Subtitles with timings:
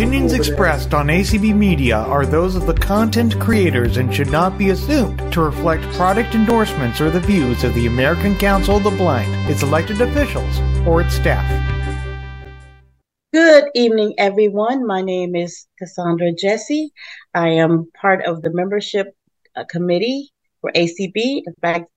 [0.00, 4.70] opinions expressed on ACB Media are those of the content creators and should not be
[4.70, 9.30] assumed to reflect product endorsements or the views of the American Council of the Blind,
[9.50, 11.44] its elected officials, or its staff.
[13.34, 14.86] Good evening, everyone.
[14.86, 16.94] My name is Cassandra Jesse.
[17.34, 19.14] I am part of the membership
[19.54, 20.30] uh, committee
[20.62, 21.42] for ACB.
[21.46, 21.90] In fact,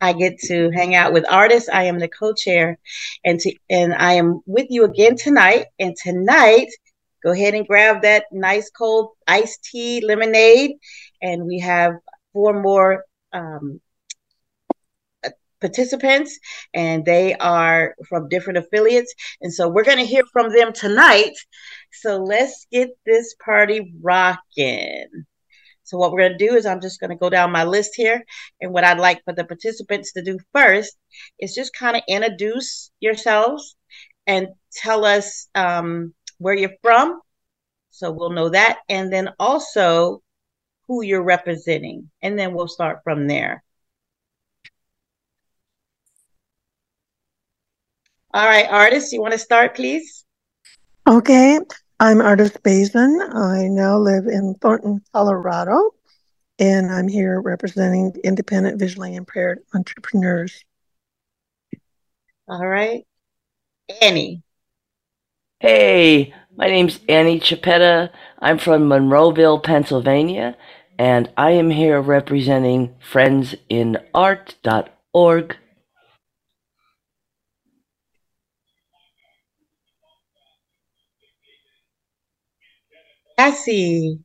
[0.00, 1.68] I get to hang out with artists.
[1.68, 2.80] I am the co-chair,
[3.24, 5.66] and to, and I am with you again tonight.
[5.78, 6.66] And tonight,
[7.24, 10.72] go ahead and grab that nice cold iced tea lemonade,
[11.22, 11.94] and we have
[12.32, 13.80] four more um,
[15.60, 16.38] participants,
[16.74, 19.14] and they are from different affiliates.
[19.40, 21.32] And so we're going to hear from them tonight.
[21.92, 25.06] So let's get this party rocking.
[25.84, 27.92] So what we're going to do is I'm just going to go down my list
[27.94, 28.24] here.
[28.60, 30.96] And what I'd like for the participants to do first
[31.38, 33.76] is just kind of introduce yourselves
[34.26, 37.20] and tell us um, where you're from.
[37.90, 38.80] So we'll know that.
[38.88, 40.22] And then also
[40.86, 42.10] who you're representing.
[42.22, 43.62] And then we'll start from there.
[48.32, 50.24] All right, artists, you want to start, please?
[51.06, 51.60] Okay.
[52.00, 53.20] I'm Artist Bazin.
[53.32, 55.92] I now live in Thornton, Colorado,
[56.58, 60.64] and I'm here representing independent visually impaired entrepreneurs.
[62.48, 63.06] All right.
[64.02, 64.42] Annie.
[65.66, 68.10] Hey, my name's Annie Chiappetta.
[68.38, 70.58] I'm from Monroeville, Pennsylvania,
[70.98, 75.56] and I am here representing friendsinart.org.
[83.38, 84.18] Cassie.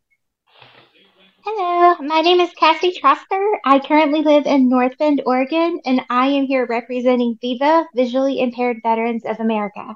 [1.45, 3.53] Hello, my name is Cassie Troster.
[3.63, 8.81] I currently live in North Bend, Oregon, and I am here representing VIVA, Visually Impaired
[8.83, 9.95] Veterans of America.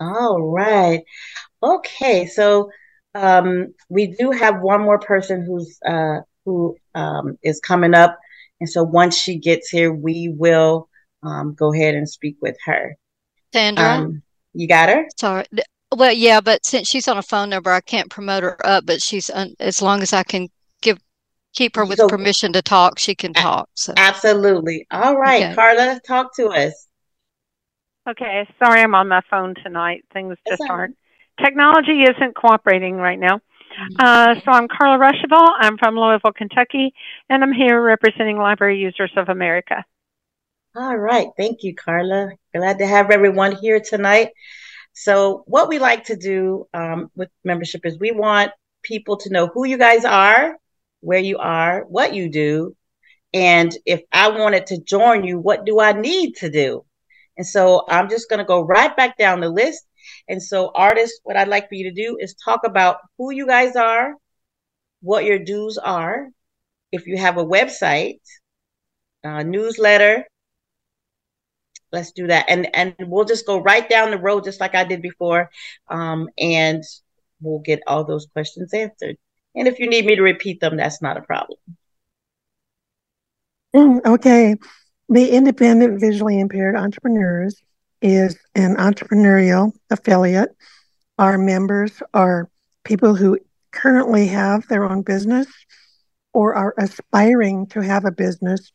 [0.00, 1.02] All right.
[1.62, 2.70] Okay, so
[3.14, 8.18] um, we do have one more person who's uh, who um, is coming up,
[8.60, 10.88] and so once she gets here, we will
[11.22, 12.96] um, go ahead and speak with her.
[13.52, 15.06] Sandra, Um, you got her?
[15.18, 15.44] sorry.
[15.96, 18.84] Well, yeah, but since she's on a phone number, I can't promote her up.
[18.84, 20.48] But she's un- as long as I can
[20.82, 20.98] give
[21.54, 23.70] keep her with So- permission to talk, she can talk.
[23.74, 24.86] So Absolutely.
[24.90, 25.54] All right, Okay.
[25.54, 26.85] Carla, talk to us.
[28.08, 30.04] Okay, sorry I'm on my phone tonight.
[30.12, 30.96] Things just aren't.
[31.42, 33.40] Technology isn't cooperating right now.
[33.98, 35.48] Uh, so I'm Carla Ruschival.
[35.58, 36.94] I'm from Louisville, Kentucky,
[37.28, 39.84] and I'm here representing Library Users of America.
[40.76, 41.28] All right.
[41.36, 42.30] Thank you, Carla.
[42.54, 44.30] Glad to have everyone here tonight.
[44.92, 48.52] So, what we like to do um, with membership is we want
[48.82, 50.56] people to know who you guys are,
[51.00, 52.76] where you are, what you do,
[53.34, 56.84] and if I wanted to join you, what do I need to do?
[57.36, 59.84] And so, I'm just going to go right back down the list.
[60.28, 63.46] And so, artists, what I'd like for you to do is talk about who you
[63.46, 64.14] guys are,
[65.02, 66.28] what your dues are,
[66.92, 68.20] if you have a website,
[69.24, 70.24] uh, newsletter,
[71.92, 74.84] let's do that and and we'll just go right down the road just like i
[74.84, 75.50] did before
[75.88, 76.82] um, and
[77.40, 79.16] we'll get all those questions answered
[79.54, 81.58] and if you need me to repeat them that's not a problem
[83.74, 84.56] Mm, Okay.
[85.08, 87.62] The Independent Visually Impaired Entrepreneurs
[88.02, 90.50] is an entrepreneurial affiliate.
[91.16, 92.50] Our members are
[92.82, 93.38] people who
[93.70, 95.46] currently have their own business
[96.32, 98.72] or are aspiring to have a business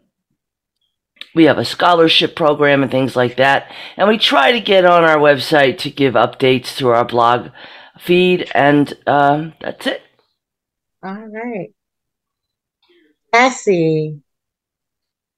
[1.34, 5.05] we have a scholarship program and things like that, and we try to get on
[5.05, 7.50] our website to give updates through our blog
[7.99, 10.02] feed, and um, that's it.
[11.05, 11.72] All right,
[13.32, 14.24] Cassie.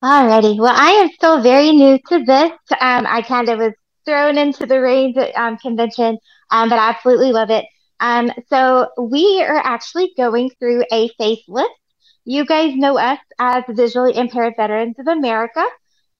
[0.05, 0.59] Alrighty.
[0.59, 2.53] Well, I am still very new to this.
[2.81, 3.73] Um, I kind of was
[4.05, 6.19] thrown into the reins um, convention,
[6.51, 7.65] um, but I absolutely love it.
[8.01, 11.69] Um, so we are actually going through a facelift.
[12.25, 15.65] You guys know us as Visually Impaired Veterans of America.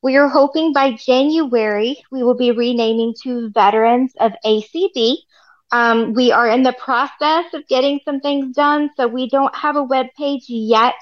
[0.03, 5.27] We are hoping by January we will be renaming to Veterans of ACB.
[5.73, 9.77] Um, we are in the process of getting some things done, so we don't have
[9.77, 10.95] a web page yet.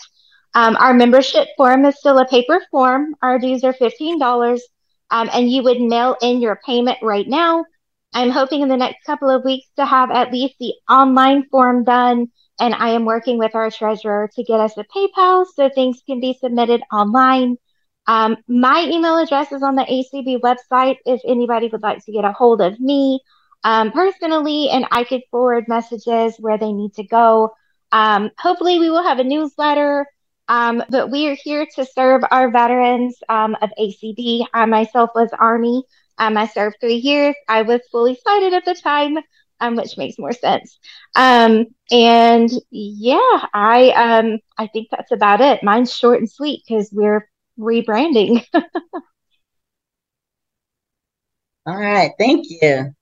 [0.55, 3.15] Um, our membership form is still a paper form.
[3.23, 4.59] Our dues are $15
[5.11, 7.65] um, and you would mail in your payment right now.
[8.13, 11.85] I'm hoping in the next couple of weeks to have at least the online form
[11.85, 12.29] done.
[12.61, 16.21] And I am working with our treasurer to get us a PayPal so things can
[16.21, 17.57] be submitted online.
[18.07, 22.25] Um, my email address is on the ACB website if anybody would like to get
[22.25, 23.21] a hold of me
[23.65, 27.55] um, personally, and I could forward messages where they need to go.
[27.91, 30.07] Um, hopefully, we will have a newsletter
[30.49, 34.45] um, but we are here to serve our veterans um, of ACB.
[34.53, 35.83] I myself was Army.
[36.19, 37.35] Um, I served three years.
[37.49, 39.17] I was fully sighted at the time,
[39.61, 40.79] um, which makes more sense.
[41.17, 45.63] Um, and yeah, I um, I think that's about it.
[45.63, 48.45] Mine's short and sweet because we're rebranding.
[51.67, 52.95] All right, thank you.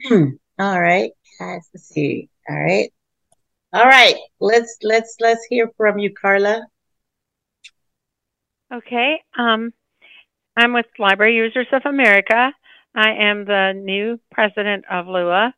[0.58, 2.28] All right, guys, let's see.
[2.48, 2.92] All right.
[3.74, 6.66] All right, let's let's let's hear from you, Carla.
[8.70, 9.72] Okay, um,
[10.54, 12.52] I'm with Library Users of America.
[12.94, 15.54] I am the new president of LUA,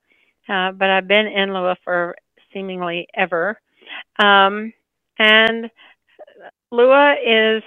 [0.48, 2.14] uh, but I've been in LUA for
[2.52, 3.60] seemingly ever.
[4.20, 4.72] Um,
[5.18, 5.68] and
[6.70, 7.62] LUA is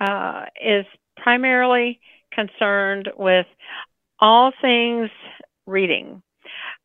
[0.00, 0.86] uh, is
[1.18, 2.00] primarily
[2.32, 3.46] concerned with
[4.20, 5.10] all things
[5.66, 6.22] reading.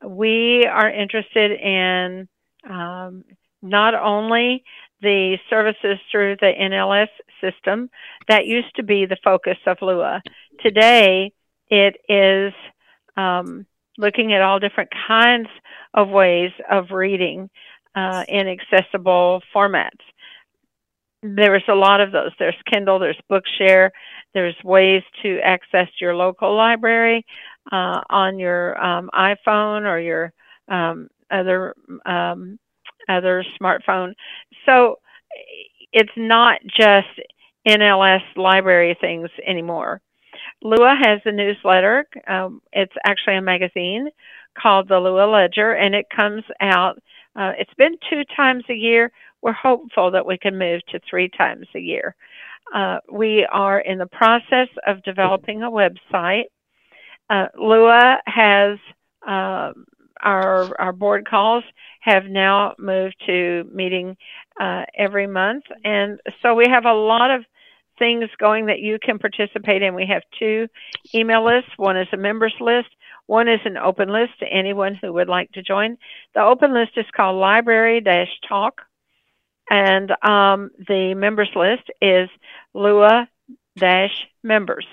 [0.05, 2.27] We are interested in
[2.69, 3.23] um,
[3.61, 4.63] not only
[5.01, 7.09] the services through the NLS
[7.41, 7.89] system,
[8.27, 10.21] that used to be the focus of LUA.
[10.59, 11.31] Today,
[11.69, 12.53] it is
[13.17, 13.65] um,
[13.97, 15.47] looking at all different kinds
[15.93, 17.49] of ways of reading
[17.95, 19.89] uh, in accessible formats.
[21.23, 22.31] There's a lot of those.
[22.39, 23.91] There's Kindle, there's Bookshare,
[24.33, 27.25] there's ways to access your local library
[27.71, 30.33] uh, on your um, iPhone or your
[30.67, 31.75] um, other
[32.05, 32.59] um,
[33.09, 34.13] other smartphone.
[34.65, 34.99] So
[35.91, 37.07] it's not just
[37.67, 40.01] NLS library things anymore.
[40.63, 42.05] Lua has a newsletter.
[42.27, 44.09] Um, it's actually a magazine
[44.61, 46.97] called the Lua Ledger, and it comes out.
[47.35, 49.11] Uh, it's been two times a year.
[49.41, 52.15] We're hopeful that we can move to three times a year.
[52.73, 56.45] Uh, we are in the process of developing a website.
[57.29, 58.77] Uh, Lua has
[59.27, 59.71] uh,
[60.21, 61.63] our our board calls
[62.01, 64.17] have now moved to meeting
[64.59, 67.43] uh, every month, and so we have a lot of
[67.99, 69.93] things going that you can participate in.
[69.93, 70.67] We have two
[71.13, 71.69] email lists.
[71.77, 72.89] One is a members list.
[73.27, 75.97] One is an open list to anyone who would like to join.
[76.33, 78.03] The open list is called Library
[78.47, 78.81] Talk,
[79.69, 82.29] and um, the members list is
[82.73, 83.29] Lua
[84.43, 84.85] Members.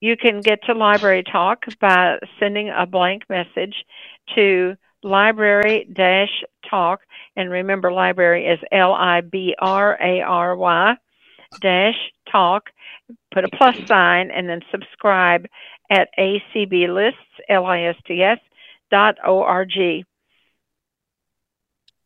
[0.00, 3.74] You can get to Library Talk by sending a blank message
[4.34, 5.86] to library
[6.68, 7.00] talk.
[7.36, 10.94] And remember, library is L I B R A R Y
[11.60, 11.94] dash
[12.30, 12.70] talk.
[13.32, 15.46] Put a plus sign and then subscribe
[15.90, 17.12] at acblists,
[17.48, 18.38] L-I-S-T-S,
[18.90, 20.04] dot O-R-G.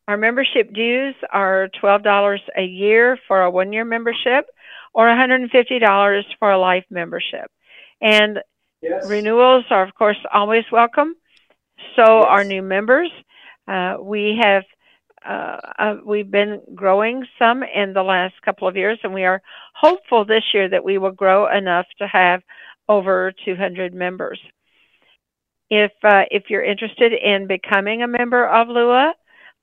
[0.07, 4.49] Our membership dues are $12 a year for a one year membership
[4.93, 7.51] or $150 for a life membership.
[8.01, 8.39] And
[8.81, 9.09] yes.
[9.09, 11.15] renewals are, of course, always welcome.
[11.95, 12.25] So yes.
[12.27, 13.11] our new members,
[13.67, 14.63] uh, we have
[15.27, 19.41] uh, uh, we've been growing some in the last couple of years, and we are
[19.75, 22.41] hopeful this year that we will grow enough to have
[22.87, 24.39] over 200 members.
[25.69, 29.13] If uh, if you're interested in becoming a member of LUA,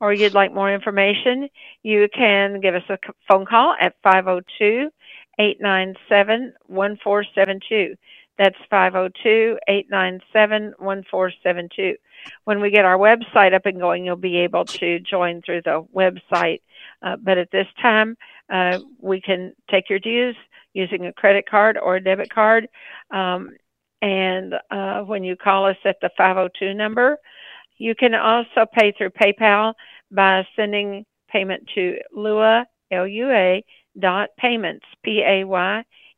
[0.00, 1.48] or you'd like more information,
[1.82, 4.90] you can give us a phone call at 502
[5.38, 7.94] 897 1472.
[8.38, 11.96] That's 502 897 1472.
[12.44, 15.86] When we get our website up and going, you'll be able to join through the
[15.94, 16.60] website.
[17.02, 18.16] Uh, but at this time,
[18.52, 20.36] uh, we can take your dues
[20.74, 22.68] using a credit card or a debit card.
[23.10, 23.50] Um,
[24.02, 27.16] and uh, when you call us at the 502 number,
[27.78, 29.74] you can also pay through PayPal
[30.10, 33.64] by sending payment to Lua, L-U-A,
[33.98, 34.84] dot payments,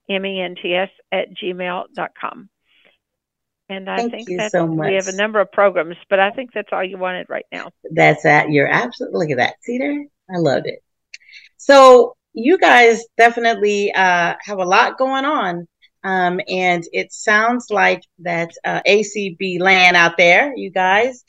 [0.09, 2.49] P-A-Y-M-E-N-T-S, at gmail.com.
[3.71, 6.31] And I Thank think you that so we have a number of programs, but I
[6.31, 7.71] think that's all you wanted right now.
[7.91, 8.51] That's that.
[8.51, 9.55] You're absolutely look at that.
[9.63, 10.07] See there?
[10.31, 10.83] I loved it.
[11.59, 15.69] So you guys definitely uh, have a lot going on.
[16.05, 21.25] Um, and it sounds like that uh, ACB land out there, you guys,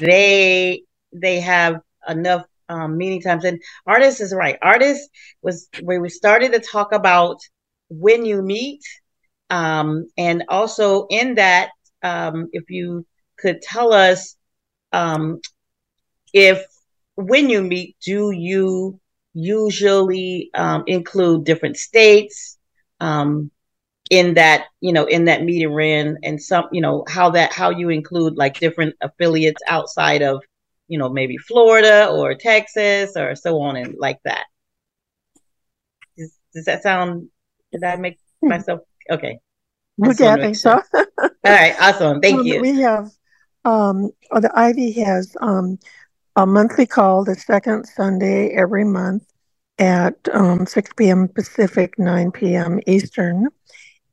[0.00, 3.44] they they have enough um, meeting times.
[3.44, 4.58] And artist is right.
[4.62, 5.08] Artist
[5.42, 7.38] was where we started to talk about
[7.88, 8.82] when you meet,
[9.50, 11.70] um, and also in that,
[12.02, 13.06] um, if you
[13.38, 14.36] could tell us
[14.92, 15.40] um,
[16.32, 16.64] if
[17.16, 19.00] when you meet, do you
[19.34, 22.58] usually um, include different states
[23.00, 23.50] um,
[24.10, 27.70] in that, you know, in that meeting ring, and some, you know, how that how
[27.70, 30.42] you include like different affiliates outside of,
[30.88, 34.44] you know, maybe Florida or Texas or so on and like that.
[36.16, 37.28] Does, does that sound?
[37.74, 39.40] Did I make myself okay?
[40.06, 40.80] Okay, I think so.
[40.94, 42.20] All right, awesome.
[42.20, 42.60] Thank Um, you.
[42.60, 43.10] We have,
[43.64, 45.78] um, uh, the IVIE has, um,
[46.36, 49.24] a monthly call the second Sunday every month
[49.78, 53.48] at, um, six PM Pacific, nine PM Eastern.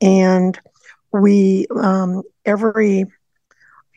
[0.01, 0.60] And
[1.13, 3.06] we, um, every,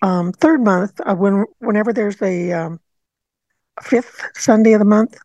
[0.02, 2.80] um, third month, uh, when, whenever there's a, um,
[3.82, 5.16] fifth Sunday of the month,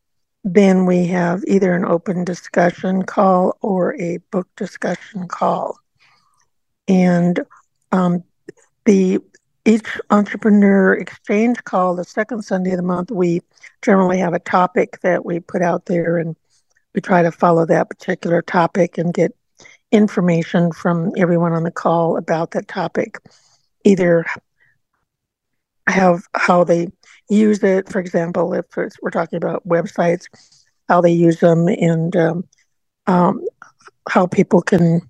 [0.53, 5.77] then we have either an open discussion call or a book discussion call.
[6.87, 7.39] And
[7.91, 8.23] um,
[8.85, 9.19] the
[9.65, 13.41] each entrepreneur exchange call, the second Sunday of the month, we
[13.83, 16.35] generally have a topic that we put out there, and
[16.95, 19.35] we try to follow that particular topic and get
[19.91, 23.19] information from everyone on the call about that topic,
[23.83, 24.25] either
[25.87, 26.87] have how they
[27.29, 27.89] use it.
[27.89, 28.65] For example, if
[29.01, 30.25] we're talking about websites,
[30.89, 32.43] how they use them, and um,
[33.07, 33.45] um,
[34.09, 35.01] how people can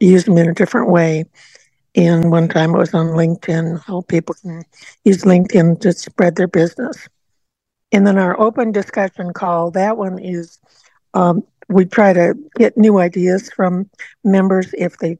[0.00, 1.24] use them in a different way.
[1.94, 4.62] And one time it was on LinkedIn, how people can
[5.04, 7.08] use LinkedIn to spread their business.
[7.92, 10.58] And then our open discussion call, that one is
[11.14, 13.90] um, we try to get new ideas from
[14.24, 15.18] members if they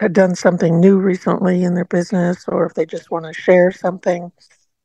[0.00, 3.70] had done something new recently in their business or if they just want to share
[3.72, 4.32] something.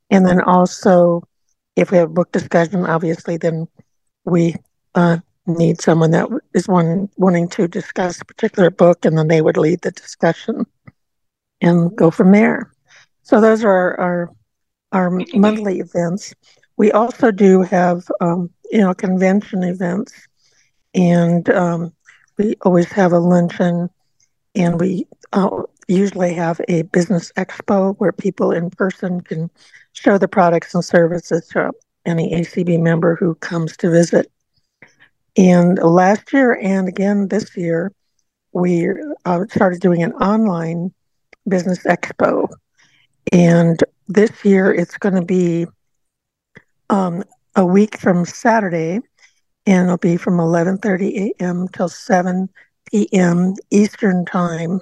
[0.10, 1.24] And then also,
[1.76, 3.68] if we have book discussion, obviously, then
[4.26, 4.56] we
[4.96, 9.42] uh, need someone that is one wanting to discuss a particular book, and then they
[9.42, 10.66] would lead the discussion
[11.62, 12.72] and go from there.
[13.24, 14.30] So those are our
[14.92, 16.34] our monthly events.
[16.78, 20.14] We also do have um, you know convention events,
[20.94, 21.94] and um,
[22.38, 23.90] we always have a luncheon,
[24.56, 29.50] and we uh, usually have a business expo where people in person can
[30.00, 31.72] show the products and services to
[32.06, 34.32] any ACB member who comes to visit.
[35.38, 37.92] And last year and again this year,
[38.52, 38.90] we
[39.26, 40.92] uh, started doing an online
[41.48, 42.48] business expo.
[43.32, 45.68] And this year it's going to be
[46.90, 47.24] um,
[47.56, 49.00] a week from Saturday,
[49.66, 51.68] and it'll be from 11:30 a.m.
[51.68, 52.50] till 7
[52.92, 53.54] p.m.
[53.70, 54.82] Eastern time.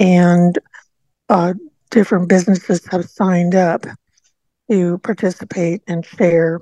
[0.00, 0.58] And
[1.28, 1.54] uh,
[1.90, 3.86] different businesses have signed up
[4.70, 6.60] to participate and share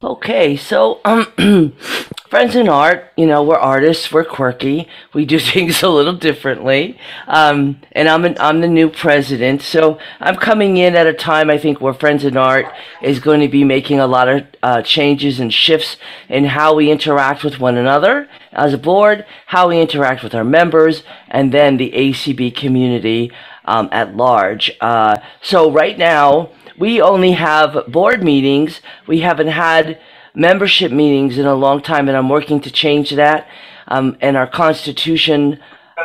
[0.01, 1.27] Okay, so um,
[2.29, 6.97] friends in art, you know, we're artists, we're quirky, we do things a little differently,
[7.27, 11.51] um, and I'm an, I'm the new president, so I'm coming in at a time
[11.51, 12.67] I think where friends in art
[13.03, 15.97] is going to be making a lot of uh, changes and shifts
[16.29, 20.45] in how we interact with one another, as a board, how we interact with our
[20.45, 23.33] members, and then the ACB community
[23.65, 24.71] um, at large.
[24.81, 28.81] Uh, so right now, we only have board meetings.
[29.07, 30.01] We haven't had
[30.35, 33.49] membership meetings in a long time, and I'm working to change that.
[33.89, 35.61] Um, and our constitution,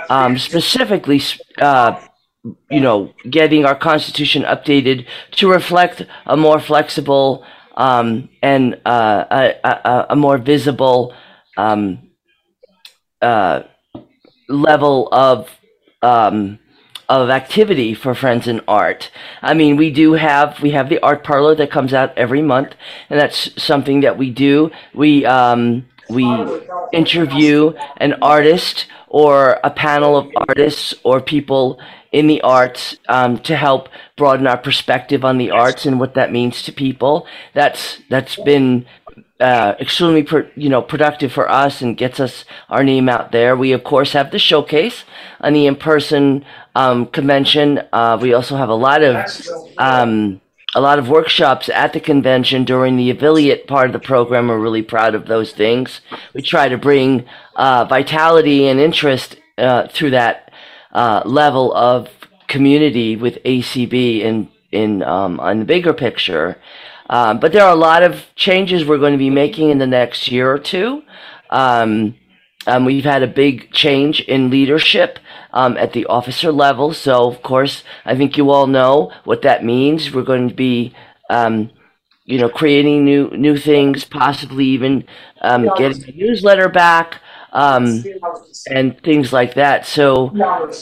[0.09, 1.21] um, specifically,
[1.59, 1.99] uh,
[2.69, 9.55] you know, getting our constitution updated to reflect a more flexible um, and uh, a,
[9.63, 11.13] a, a, more visible
[11.57, 12.11] um,
[13.21, 13.63] uh,
[14.47, 15.49] level of
[16.03, 16.59] um,
[17.09, 19.11] of activity for friends in art.
[19.41, 22.75] I mean, we do have we have the art parlor that comes out every month,
[23.09, 24.71] and that's something that we do.
[24.93, 26.25] We um, we
[26.91, 31.79] interview an artist or a panel of artists or people
[32.11, 36.31] in the arts um, to help broaden our perspective on the arts and what that
[36.31, 37.27] means to people.
[37.53, 38.85] That's that's been
[39.39, 40.25] uh, extremely
[40.55, 43.55] you know productive for us and gets us our name out there.
[43.55, 45.03] We of course have the showcase
[45.39, 47.81] and the in-person um, convention.
[47.91, 49.25] Uh, we also have a lot of
[49.77, 50.41] um,
[50.75, 54.47] a lot of workshops at the convention during the affiliate part of the program.
[54.47, 56.01] We're really proud of those things.
[56.33, 57.25] We try to bring
[57.55, 60.51] uh, vitality and interest uh, through that
[60.91, 62.09] uh, level of
[62.47, 66.57] community with ACB in in um, on the bigger picture.
[67.13, 69.85] Um, but there are a lot of changes we're going to be making in the
[69.85, 71.03] next year or two.
[71.51, 72.15] Um,
[72.65, 75.19] um, we've had a big change in leadership
[75.51, 76.91] um, at the officer level.
[76.91, 80.11] So, of course, I think you all know what that means.
[80.11, 80.95] We're going to be,
[81.29, 81.69] um,
[82.25, 85.05] you know, creating new new things, possibly even
[85.41, 87.21] um, getting a newsletter back
[87.53, 88.03] um,
[88.69, 89.85] and things like that.
[89.85, 90.33] So,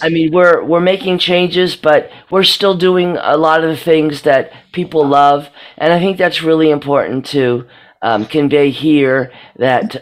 [0.01, 4.23] I mean, we're we're making changes, but we're still doing a lot of the things
[4.23, 7.67] that people love, and I think that's really important to
[8.01, 9.31] um, convey here.
[9.57, 10.01] That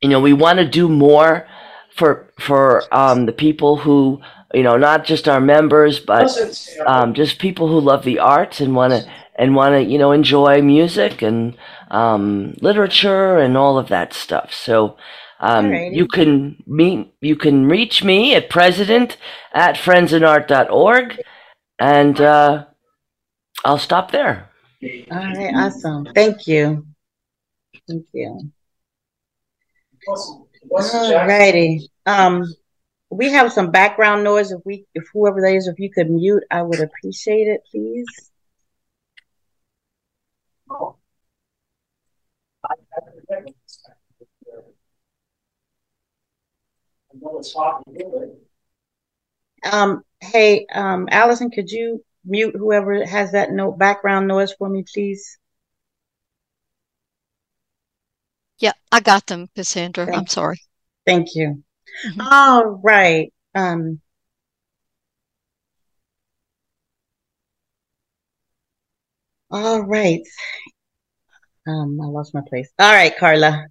[0.00, 1.48] you know, we want to do more
[1.96, 4.20] for for um, the people who
[4.54, 6.30] you know, not just our members, but
[6.86, 10.12] um, just people who love the arts and want to and want to you know
[10.12, 11.56] enjoy music and
[11.90, 14.52] um, literature and all of that stuff.
[14.52, 14.96] So.
[15.40, 19.18] Um, you can meet, you can reach me at president
[19.54, 21.20] at friendsinart.org
[21.78, 22.64] and, uh,
[23.64, 24.50] I'll stop there.
[24.82, 25.54] All right.
[25.54, 26.06] Awesome.
[26.14, 26.86] Thank you.
[27.88, 28.50] Thank you.
[30.08, 30.46] All
[31.26, 31.90] righty.
[32.06, 32.44] Um,
[33.10, 34.52] we have some background noise.
[34.52, 38.06] If we, if whoever that is, if you could mute, I would appreciate it, please.
[49.70, 54.84] Um, hey, um, Allison, could you mute whoever has that no background noise for me,
[54.92, 55.38] please?
[58.58, 60.06] Yeah, I got them, Cassandra.
[60.06, 60.60] Thank I'm sorry.
[61.06, 61.62] Thank you.
[62.06, 62.20] Mm-hmm.
[62.20, 63.32] All right.
[63.54, 64.00] Um,
[69.50, 70.22] all right.
[71.66, 72.70] Um, I lost my place.
[72.78, 73.66] All right, Carla.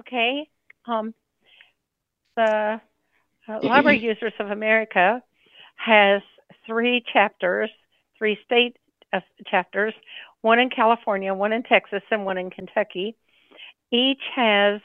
[0.00, 0.48] Okay.
[0.86, 1.14] Um,
[2.36, 2.80] the
[3.48, 5.22] uh, Library Users of America
[5.76, 6.22] has
[6.66, 7.70] three chapters,
[8.18, 8.76] three state
[9.12, 9.94] uh, chapters
[10.42, 13.16] one in California, one in Texas, and one in Kentucky.
[13.90, 14.80] Each has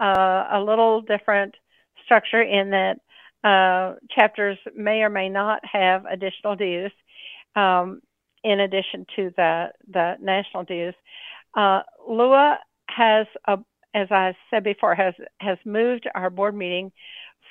[0.00, 1.54] uh, a little different
[2.04, 3.00] structure in that
[3.42, 6.92] uh, chapters may or may not have additional dues
[7.56, 8.02] um,
[8.44, 10.94] in addition to the, the national dues.
[11.56, 13.58] Uh, LUA has, a,
[13.94, 16.92] as I said before, has, has moved our board meeting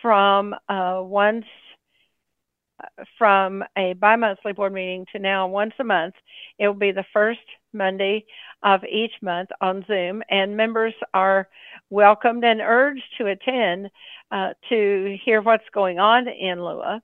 [0.02, 1.45] from uh, once
[3.17, 6.15] from a bi-monthly board meeting to now once a month.
[6.58, 7.39] It will be the first
[7.73, 8.25] Monday
[8.63, 11.47] of each month on Zoom, and members are
[11.89, 13.89] welcomed and urged to attend
[14.32, 17.02] uh, to hear what's going on in Lua.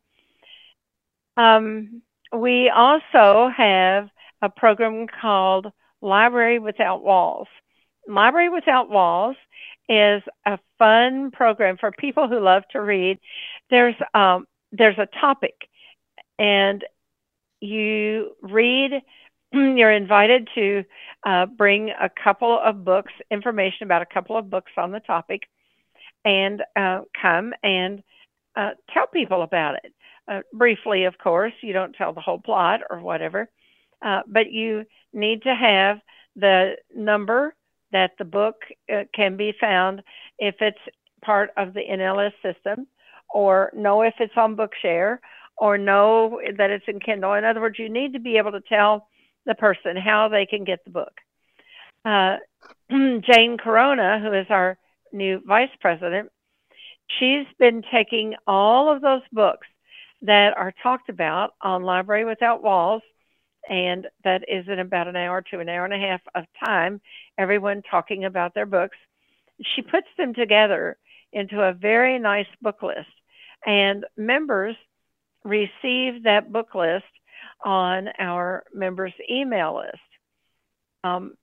[1.37, 2.01] Um,
[2.33, 4.09] we also have
[4.41, 5.67] a program called
[6.01, 7.47] Library Without Walls.
[8.07, 9.35] Library Without Walls
[9.87, 13.19] is a fun program for people who love to read.
[13.69, 15.55] There's um, there's a topic
[16.37, 16.83] and
[17.61, 18.91] you read
[19.53, 20.83] you're invited to
[21.25, 25.43] uh, bring a couple of books information about a couple of books on the topic
[26.23, 28.03] and uh, come and
[28.55, 29.93] uh, tell people about it
[30.27, 33.49] uh, briefly of course you don't tell the whole plot or whatever
[34.01, 35.99] uh, but you need to have
[36.35, 37.55] the number
[37.95, 38.55] that the book
[38.93, 40.03] uh, can be found
[40.37, 40.77] if it's
[41.23, 42.87] part of the NLS system
[43.33, 45.19] or know if it's on Bookshare
[45.57, 47.35] or know that it's in Kindle.
[47.35, 49.07] In other words, you need to be able to tell
[49.45, 51.13] the person how they can get the book.
[52.03, 52.35] Uh,
[52.91, 54.77] Jane Corona, who is our
[55.13, 56.29] new vice president,
[57.17, 59.67] she's been taking all of those books
[60.21, 63.03] that are talked about on Library Without Walls,
[63.69, 67.01] and that is in about an hour to an hour and a half of time,
[67.37, 68.97] everyone talking about their books.
[69.75, 70.97] She puts them together
[71.31, 73.09] into a very nice book list,
[73.65, 74.75] and members
[75.43, 77.05] receive that book list
[77.63, 79.99] on our members' email list.
[81.03, 81.35] Um,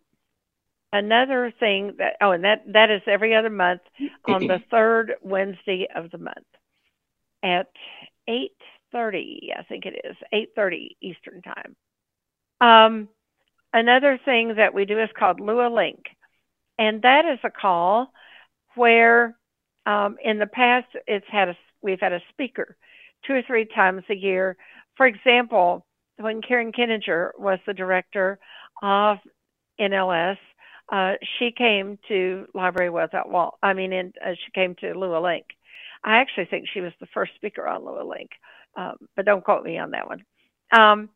[0.92, 3.82] another thing that oh, and that that is every other month
[4.26, 6.46] on the third Wednesday of the month
[7.42, 7.70] at
[8.28, 8.56] eight
[8.92, 9.52] thirty.
[9.56, 11.76] I think it is eight thirty Eastern time.
[12.62, 13.08] Um,
[13.72, 16.04] another thing that we do is called Lua Link,
[16.78, 18.12] and that is a call
[18.76, 19.36] where
[19.84, 22.76] um, in the past it's had a we've had a speaker
[23.26, 24.56] two or three times a year.
[24.96, 25.84] For example,
[26.18, 28.38] when Karen Keninger was the director
[28.80, 29.18] of
[29.80, 30.38] NLS,
[30.92, 33.58] uh, she came to Library Without Wall.
[33.62, 35.46] I mean, in, uh, she came to Lua Link.
[36.04, 38.30] I actually think she was the first speaker on Lua Link,
[38.76, 40.24] um, but don't quote me on that one.
[40.72, 41.08] Um,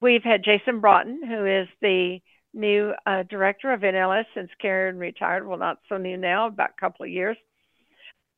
[0.00, 2.20] we've had Jason Broughton, who is the
[2.52, 5.46] new uh, director of NLS since Karen retired.
[5.46, 7.36] Well, not so new now, about a couple of years.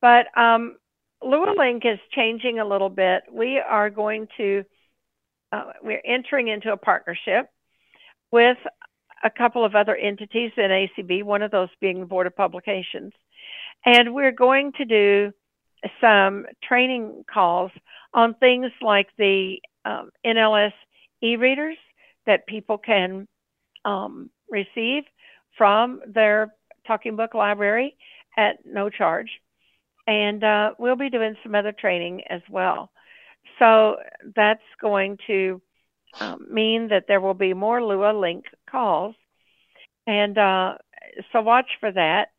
[0.01, 0.77] But um,
[1.21, 3.23] Link is changing a little bit.
[3.31, 4.63] We are going to,
[5.51, 7.49] uh, we're entering into a partnership
[8.31, 8.57] with
[9.23, 13.13] a couple of other entities in ACB, one of those being the Board of Publications.
[13.85, 15.31] And we're going to do
[16.01, 17.71] some training calls
[18.13, 20.73] on things like the um, NLS
[21.21, 21.77] e readers
[22.25, 23.27] that people can
[23.85, 25.03] um, receive
[25.57, 26.53] from their
[26.85, 27.95] Talking Book Library
[28.37, 29.29] at no charge.
[30.05, 32.91] And uh, we'll be doing some other training as well.
[33.59, 33.97] So
[34.35, 35.61] that's going to
[36.19, 39.15] um, mean that there will be more Lua Link calls.
[40.05, 40.75] And uh,
[41.31, 42.29] so watch for that.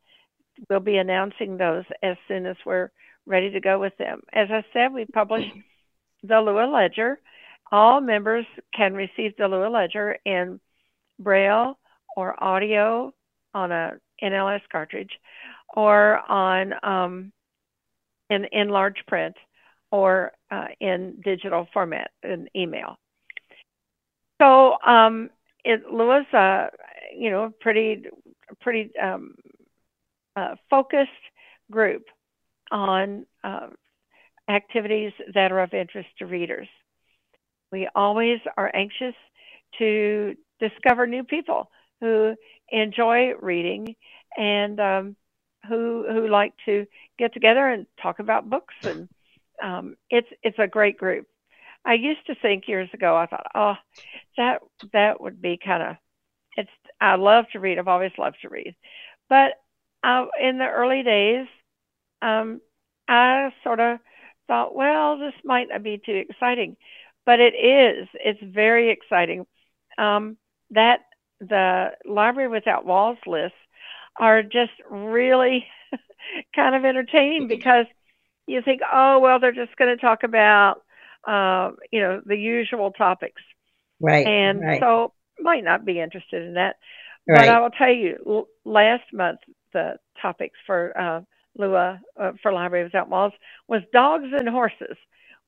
[0.69, 2.91] We'll be announcing those as soon as we're
[3.27, 4.23] ready to go with them.
[4.33, 5.53] As I said, we published
[6.23, 7.21] the Lua Ledger.
[7.70, 10.61] All members can receive the Lua Ledger in
[11.18, 11.78] Braille
[12.16, 13.12] or audio
[13.54, 15.11] on a NLS cartridge
[15.74, 17.33] or on um,
[18.31, 19.37] in, in large print
[19.90, 22.96] or uh, in digital format in email.
[24.40, 25.31] So um,
[25.64, 26.68] it Lua's a
[27.16, 28.04] you know pretty
[28.61, 29.35] pretty um,
[30.37, 31.11] uh, focused
[31.70, 32.04] group
[32.70, 33.68] on uh,
[34.48, 36.68] activities that are of interest to readers.
[37.72, 39.14] We always are anxious
[39.78, 42.35] to discover new people who
[42.70, 43.94] enjoy reading
[44.37, 45.16] and um,
[45.68, 46.87] who who like to
[47.18, 49.09] get together and talk about books and
[49.62, 51.26] um, it's it's a great group.
[51.85, 53.74] I used to think years ago, I thought, oh,
[54.37, 54.61] that
[54.92, 55.96] that would be kind of.
[56.57, 56.70] It's.
[57.00, 57.78] I love to read.
[57.78, 58.74] I've always loved to read,
[59.28, 59.52] but
[60.04, 61.46] uh, in the early days,
[62.22, 62.61] um,
[63.09, 63.98] I sort of
[64.46, 66.76] thought, well, this might not be too exciting,
[67.29, 68.09] but it is.
[68.14, 69.45] It's very exciting.
[69.99, 70.38] Um,
[70.71, 71.01] that
[71.41, 73.59] the Library Without Walls lists
[74.19, 75.67] are just really
[76.57, 77.85] kind of entertaining because
[78.47, 80.81] you think, oh, well, they're just going to talk about
[81.27, 83.43] uh, you know, the usual topics.
[84.01, 84.27] Right.
[84.27, 84.81] And right.
[84.81, 86.77] so might not be interested in that.
[87.29, 87.41] Right.
[87.41, 89.41] But I will tell you, last month
[89.75, 91.21] the topics for uh,
[91.59, 93.35] Lua uh, for Library Without Walls
[93.69, 94.97] was dogs and horses.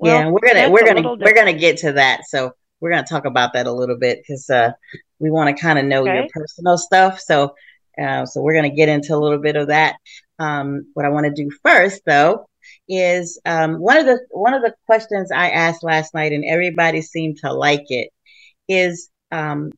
[0.00, 2.24] Well, yeah, we're gonna we're gonna we're gonna get to that.
[2.26, 4.72] So we're gonna talk about that a little bit because uh,
[5.18, 6.14] we want to kind of know okay.
[6.14, 7.20] your personal stuff.
[7.20, 7.54] So
[8.00, 9.96] uh, so we're gonna get into a little bit of that.
[10.38, 12.48] Um, what I want to do first, though,
[12.88, 17.02] is um, one of the one of the questions I asked last night, and everybody
[17.02, 18.08] seemed to like it.
[18.68, 19.70] Is um,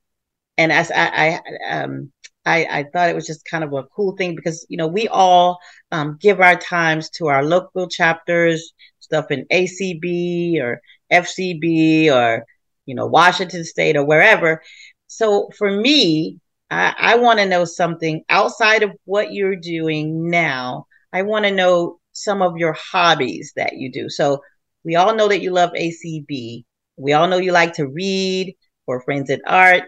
[0.56, 2.12] and as I I, um,
[2.46, 5.08] I I thought it was just kind of a cool thing because you know we
[5.08, 5.58] all
[5.90, 10.80] um, give our times to our local chapters, stuff in ACB or
[11.12, 12.44] FCB or
[12.86, 14.62] you know Washington State or wherever.
[15.06, 20.86] So for me, I, I want to know something outside of what you're doing now.
[21.12, 24.08] I want to know some of your hobbies that you do.
[24.08, 24.42] So
[24.84, 26.64] we all know that you love ACB.
[26.96, 28.54] We all know you like to read
[28.86, 29.84] or Friends in Art.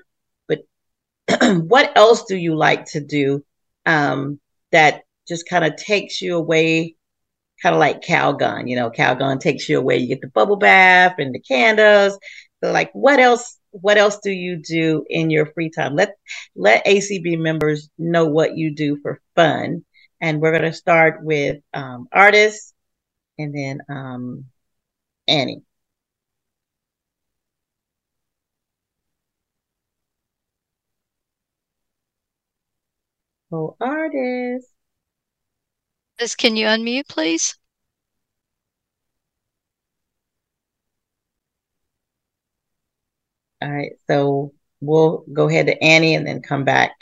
[0.47, 0.61] But
[1.43, 3.45] what else do you like to do
[3.87, 4.41] um,
[4.73, 6.97] that just kind of takes you away,
[7.65, 8.69] kind of like Calgon?
[8.71, 9.99] You know, Calgon takes you away.
[9.99, 12.19] You get the bubble bath and the candles.
[12.63, 13.59] So, like, what else?
[13.73, 15.97] What else do you do in your free time?
[15.97, 16.17] Let
[16.57, 19.85] let ACB members know what you do for fun
[20.21, 22.73] and we're going to start with um, artists
[23.39, 24.47] and then um,
[25.29, 25.63] Annie.
[33.51, 34.74] Oh, artist.
[36.19, 37.57] This, can you unmute, please?
[43.61, 46.93] All right, so we'll go ahead to Annie and then come back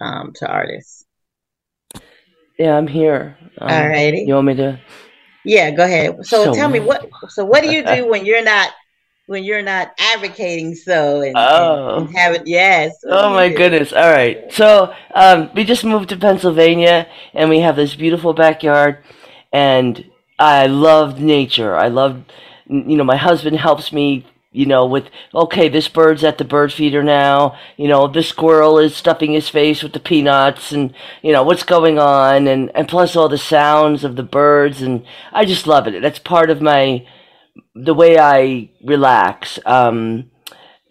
[0.00, 1.06] um, to artists.
[2.58, 3.36] Yeah, I'm here.
[3.58, 4.24] Um, All righty.
[4.26, 4.80] You want me to?
[5.44, 6.16] Yeah, go ahead.
[6.26, 7.10] So, So tell me what?
[7.10, 7.32] what.
[7.32, 8.70] So what do you do when you're not
[9.30, 11.98] when you're not advocating so and, Oh.
[11.98, 12.96] and, and having yes?
[13.04, 13.56] Oh my do?
[13.58, 13.92] goodness.
[13.92, 14.52] All right.
[14.52, 18.98] So, um, we just moved to Pennsylvania and we have this beautiful backyard
[19.52, 20.04] and
[20.36, 21.76] I love nature.
[21.76, 22.24] I love,
[22.68, 26.72] you know, my husband helps me, you know, with, okay, this bird's at the bird
[26.72, 27.56] feeder now.
[27.76, 31.62] You know, this squirrel is stuffing his face with the peanuts and, you know, what's
[31.62, 34.82] going on and, and plus all the sounds of the birds.
[34.82, 36.02] And I just love it.
[36.02, 37.06] That's part of my,
[37.84, 39.58] the way I relax.
[39.64, 40.30] Um,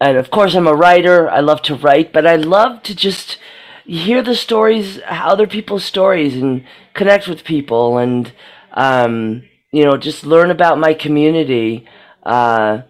[0.01, 3.37] and of course i'm a writer i love to write but i love to just
[3.85, 8.31] hear the stories other people's stories and connect with people and
[8.73, 11.87] um, you know just learn about my community
[12.23, 12.81] uh,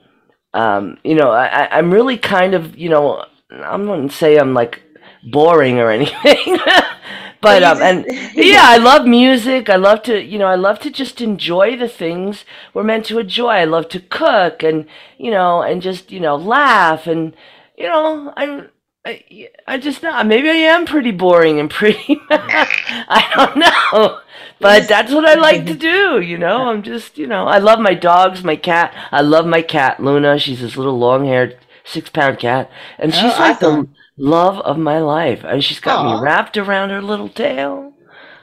[0.53, 4.53] um, you know I, i'm really kind of you know I'm not gonna say i'm
[4.53, 4.81] like
[5.23, 6.59] boring or anything
[7.41, 9.69] but um, and yeah i love music.
[9.69, 13.19] I love to you know i love to just enjoy the things we're meant to
[13.19, 13.49] enjoy.
[13.49, 14.85] I love to cook and
[15.17, 17.35] you know and just you know laugh and
[17.77, 18.69] you know i'm
[19.05, 24.19] I, I just know maybe I am pretty boring and pretty I don't know.
[24.59, 26.67] But that's what I like to do you know?
[26.69, 28.93] I'm just you know I love my dogs my cat.
[29.11, 30.37] I love my cat Luna.
[30.37, 32.69] She's this little long haired six pound cat.
[32.97, 33.93] And she's Oh, like awesome.
[33.95, 36.17] the love of my life and she's got Aw.
[36.17, 37.93] me wrapped around her little tail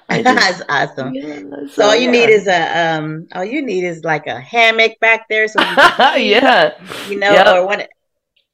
[0.11, 1.15] just- That's awesome.
[1.15, 1.41] yeah,
[1.73, 2.11] So all you yeah.
[2.12, 3.27] need is a um.
[3.35, 6.73] All you need is like a hammock back there, so you can yeah
[7.09, 7.47] you know, Yep.
[7.57, 7.83] or one,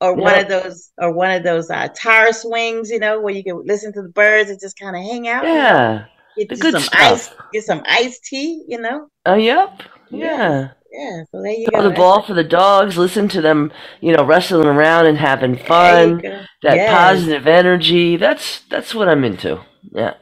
[0.00, 3.44] or one of those, or one of those uh, tire swings, you know, where you
[3.44, 5.44] can listen to the birds and just kind of hang out.
[5.44, 6.04] you know, yeah
[6.38, 6.94] Get some stuff.
[7.00, 9.08] ice, get some iced tea, you know.
[9.26, 10.38] oh yep Yes.
[10.40, 11.24] yeah Yeah.
[11.32, 11.88] So there you throw go.
[11.88, 16.22] the ball for the dogs listen to them you know wrestling around and having fun
[16.62, 16.86] that Yes.
[16.86, 19.60] positive energy that's that's what i'm into
[19.92, 20.14] yeah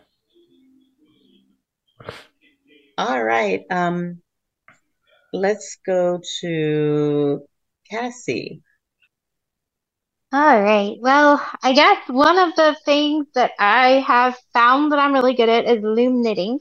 [2.99, 3.63] All right.
[3.71, 4.23] Um,
[5.33, 7.41] let's go to
[7.91, 8.63] Cassie.
[10.33, 10.97] All right.
[11.01, 15.49] Well, I guess one of the things that I have found that I'm really good
[15.49, 16.61] at is loom knitting.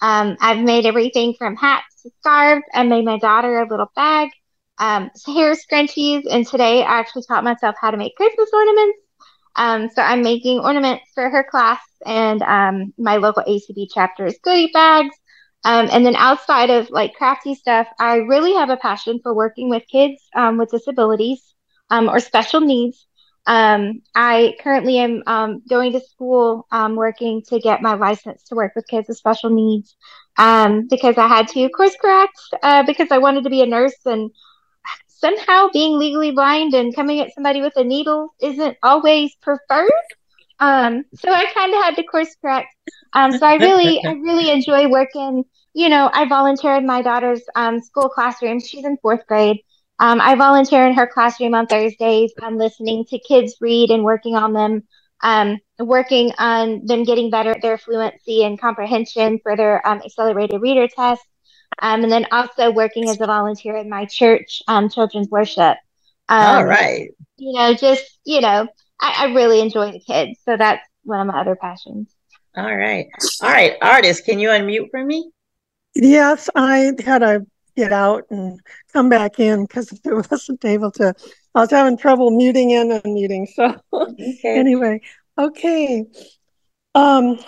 [0.00, 2.64] Um, I've made everything from hats to scarves.
[2.74, 4.30] I made my daughter a little bag,
[4.78, 8.98] um, hair scrunchies, and today I actually taught myself how to make Christmas ornaments.
[9.56, 14.70] Um, so I'm making ornaments for her class and um, my local ACB chapter's goodie
[14.72, 15.16] bags.
[15.64, 19.68] Um, and then outside of like crafty stuff, I really have a passion for working
[19.68, 21.54] with kids um, with disabilities
[21.90, 23.07] um, or special needs.
[23.48, 28.56] Um, I currently am um, going to school, um, working to get my license to
[28.56, 29.96] work with kids with special needs
[30.38, 33.96] um, because I had to course correct uh, because I wanted to be a nurse
[34.06, 34.30] and
[35.08, 39.90] somehow being legally blind and coming at somebody with a needle isn't always preferred.
[40.60, 42.68] Um, so I kind of had to course correct.
[43.14, 45.44] Um, so I really, I really enjoy working.
[45.74, 48.60] You know, I volunteer in my daughter's um, school classroom.
[48.60, 49.58] She's in fourth grade.
[49.98, 52.32] Um, I volunteer in her classroom on Thursdays.
[52.40, 54.84] I'm listening to kids read and working on them,
[55.22, 60.60] um, working on them getting better at their fluency and comprehension for their um, accelerated
[60.60, 61.22] reader test.
[61.80, 65.76] Um, and then also working as a volunteer in my church, um, children's worship.
[66.28, 67.10] Um, All right.
[67.36, 68.68] You know, just, you know,
[69.00, 70.38] I, I really enjoy the kids.
[70.44, 72.08] So that's one of my other passions.
[72.56, 73.06] All right.
[73.42, 73.76] All right.
[73.80, 75.30] Artist, can you unmute for me?
[75.94, 77.46] Yes, I had to
[77.78, 78.60] get out and
[78.92, 81.14] come back in because I wasn't able to.
[81.54, 83.46] I was having trouble muting in and muting.
[83.46, 84.58] So Okay.
[84.58, 85.00] anyway,
[85.38, 86.04] okay.
[86.94, 87.38] Um,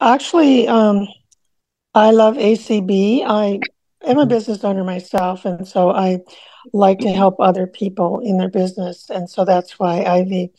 [0.00, 1.06] actually, um,
[1.94, 3.22] I love ACB.
[3.26, 3.60] I
[4.06, 6.20] am a business owner myself, and so I
[6.72, 10.50] like to help other people in their business, and so that's why IVIE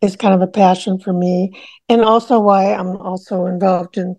[0.00, 1.52] is kind of a passion for me,
[1.88, 4.16] and also why I'm also involved in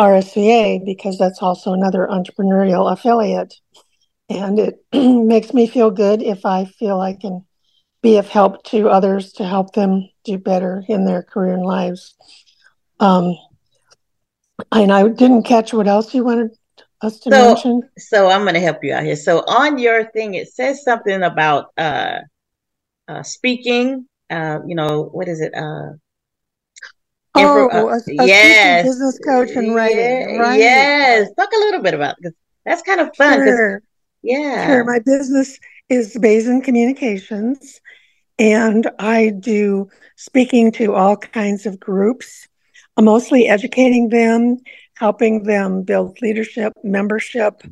[0.00, 3.54] RSVA because that's also another entrepreneurial affiliate.
[4.30, 7.44] And it makes me feel good if I feel I can
[8.02, 12.14] be of help to others to help them do better in their career and lives.
[12.98, 13.36] Um,
[14.72, 16.56] and I didn't catch what else you wanted
[17.02, 17.82] us to So- mention.
[17.98, 19.16] So I'm going to help you out here.
[19.16, 22.20] So on your thing, it says something about uh,
[23.06, 24.06] uh, speaking.
[24.30, 25.52] Uh, you know, what is it?
[25.54, 25.92] Uh,
[27.34, 28.84] Oh, uh, a, a yes.
[28.84, 30.58] business coach and writing, right?
[30.58, 31.28] Yes.
[31.38, 33.38] Talk a little bit about because that's kind of fun.
[33.38, 33.82] Sure.
[34.22, 34.66] yeah.
[34.66, 34.84] Sure.
[34.84, 37.80] My business is Basin Communications,
[38.38, 42.46] and I do speaking to all kinds of groups.
[42.98, 44.58] mostly educating them,
[44.94, 47.62] helping them build leadership, membership.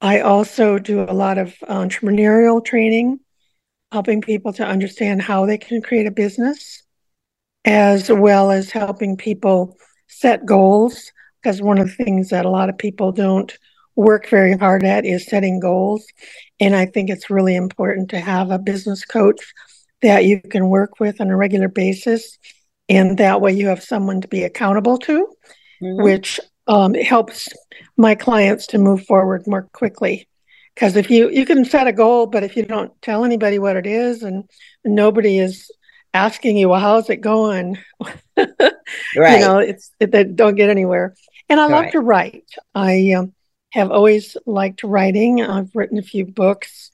[0.00, 3.20] I also do a lot of entrepreneurial training,
[3.90, 6.82] helping people to understand how they can create a business,
[7.68, 9.76] as well as helping people
[10.08, 11.12] set goals.
[11.42, 13.56] Because one of the things that a lot of people don't
[13.94, 16.04] work very hard at is setting goals.
[16.58, 19.40] And I think it's really important to have a business coach
[20.00, 22.38] that you can work with on a regular basis.
[22.88, 25.28] And that way you have someone to be accountable to,
[25.82, 26.02] mm-hmm.
[26.02, 27.48] which um, helps
[27.96, 30.26] my clients to move forward more quickly.
[30.74, 33.76] Because if you you can set a goal, but if you don't tell anybody what
[33.76, 34.48] it is, and
[34.84, 35.70] nobody is
[36.14, 37.78] asking you, well, how's it going?
[38.36, 38.70] right.
[39.16, 41.14] You know, it's it, they don't get anywhere.
[41.48, 41.82] And I right.
[41.82, 42.50] love to write.
[42.74, 43.34] I um,
[43.72, 45.42] have always liked writing.
[45.42, 46.90] I've written a few books,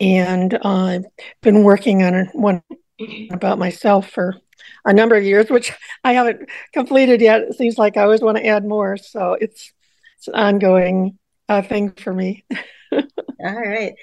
[0.00, 1.06] and uh, I've
[1.42, 2.62] been working on one
[3.30, 4.36] about myself for
[4.84, 5.72] a number of years, which
[6.04, 7.42] I haven't completed yet.
[7.42, 9.72] It seems like I always want to add more, so it's
[10.18, 12.44] it's an ongoing uh, thing for me.
[12.92, 13.02] All
[13.40, 13.94] right.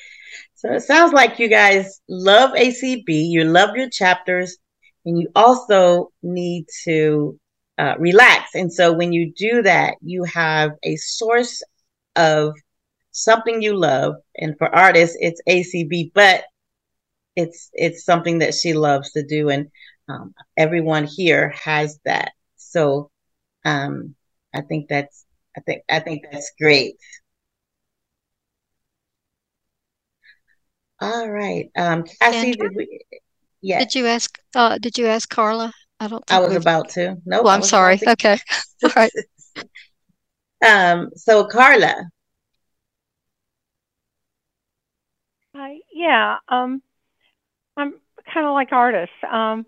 [0.61, 3.07] So it sounds like you guys love ACB.
[3.07, 4.57] You love your chapters,
[5.03, 7.39] and you also need to
[7.79, 8.53] uh, relax.
[8.53, 11.63] And so when you do that, you have a source
[12.15, 12.53] of
[13.09, 14.13] something you love.
[14.37, 16.43] And for artists, it's ACB, but
[17.35, 19.67] it's it's something that she loves to do, and
[20.09, 22.33] um, everyone here has that.
[22.57, 23.09] So
[23.65, 24.13] um,
[24.53, 25.25] I think that's
[25.57, 26.97] I think I think that's great.
[31.01, 33.01] All right, um, Cassie, did we?
[33.61, 33.79] Yeah.
[33.79, 34.37] Did you ask?
[34.55, 35.71] Uh, did you ask Carla?
[35.99, 36.23] I don't.
[36.31, 37.17] I was about to.
[37.25, 37.37] No.
[37.37, 37.97] Nope, I'm sorry.
[37.97, 38.11] To...
[38.11, 38.37] Okay.
[38.83, 39.11] All right.
[40.65, 41.09] um.
[41.15, 41.95] So Carla.
[45.57, 46.37] Uh, yeah.
[46.49, 46.81] Um.
[47.77, 47.95] I'm
[48.31, 49.15] kind of like artists.
[49.29, 49.65] Um.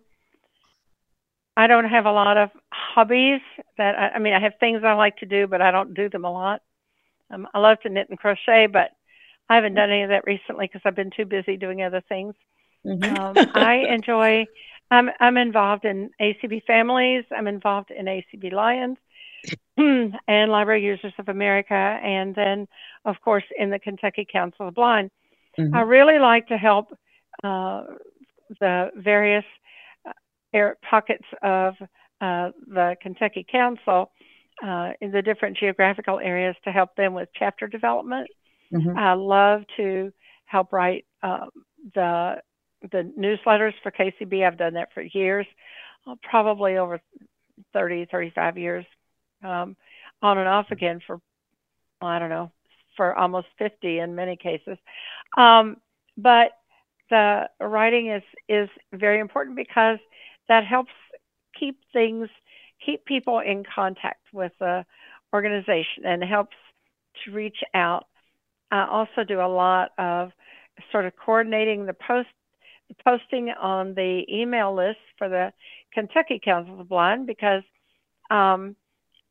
[1.55, 3.41] I don't have a lot of hobbies
[3.77, 6.09] that I, I mean I have things I like to do, but I don't do
[6.09, 6.61] them a lot.
[7.29, 8.89] Um, I love to knit and crochet, but
[9.49, 12.35] I haven't done any of that recently because I've been too busy doing other things.
[12.85, 13.17] Mm-hmm.
[13.17, 14.45] Um, I enjoy.
[14.91, 17.25] I'm I'm involved in ACB families.
[17.35, 18.97] I'm involved in ACB Lions
[19.77, 22.67] and Library Users of America, and then
[23.05, 25.11] of course in the Kentucky Council of the Blind.
[25.57, 25.75] Mm-hmm.
[25.75, 26.97] I really like to help
[27.43, 27.83] uh,
[28.59, 29.45] the various
[30.53, 31.75] air pockets of
[32.21, 34.11] uh, the Kentucky Council
[34.63, 38.29] uh, in the different geographical areas to help them with chapter development.
[38.73, 38.97] Mm-hmm.
[38.97, 40.11] I love to
[40.45, 41.47] help write uh,
[41.95, 42.35] the
[42.91, 44.45] the newsletters for KCB.
[44.45, 45.45] I've done that for years,
[46.05, 46.99] uh, probably over
[47.71, 48.85] 30, 35 years,
[49.43, 49.77] um,
[50.21, 51.19] on and off again for
[52.01, 52.51] I don't know
[52.97, 54.77] for almost 50 in many cases.
[55.37, 55.77] Um,
[56.17, 56.51] but
[57.09, 59.99] the writing is is very important because
[60.47, 60.91] that helps
[61.57, 62.29] keep things,
[62.85, 64.85] keep people in contact with the
[65.33, 66.55] organization and helps
[67.23, 68.05] to reach out.
[68.73, 70.31] I also do a lot of
[70.91, 72.29] sort of coordinating the post,
[72.89, 75.53] the posting on the email list for the
[75.93, 77.61] Kentucky Council of the Blind because
[78.31, 78.75] um,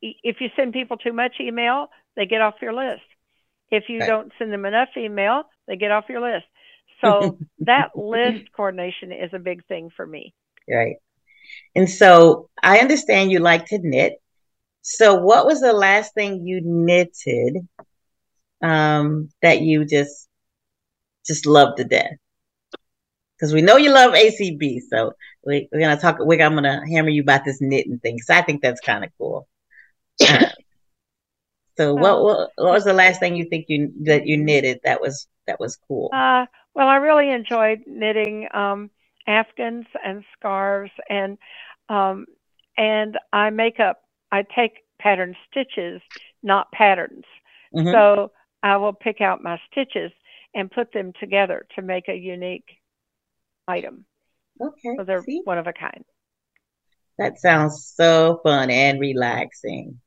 [0.01, 3.03] if you send people too much email, they get off your list.
[3.69, 4.07] If you right.
[4.07, 6.45] don't send them enough email, they get off your list.
[7.01, 10.33] So that list coordination is a big thing for me.
[10.69, 10.95] Right.
[11.75, 14.21] And so I understand you like to knit.
[14.83, 17.67] So what was the last thing you knitted
[18.63, 20.27] um, that you just
[21.25, 22.13] just loved to death?
[23.37, 25.13] Because we know you love ACB, so
[25.45, 26.17] we, are gonna talk.
[26.19, 28.19] We're I'm gonna hammer you about this knitting thing.
[28.19, 29.47] So I think that's kind of cool.
[30.29, 30.49] Uh,
[31.75, 35.01] so what, what what was the last thing you think you that you knitted that
[35.01, 36.11] was that was cool?
[36.13, 36.45] Uh,
[36.75, 38.47] well, I really enjoyed knitting.
[38.53, 38.91] Um,
[39.27, 41.37] afghans and scarves and
[41.89, 42.25] um,
[42.77, 46.01] and I make up I take pattern stitches,
[46.41, 47.25] not patterns.
[47.75, 47.91] Mm-hmm.
[47.91, 48.31] So
[48.63, 50.11] I will pick out my stitches
[50.55, 52.65] and put them together to make a unique
[53.67, 54.05] item.
[54.59, 54.95] Okay.
[54.97, 55.41] So they're See?
[55.43, 56.05] one of a kind.
[57.19, 59.99] That sounds so fun and relaxing.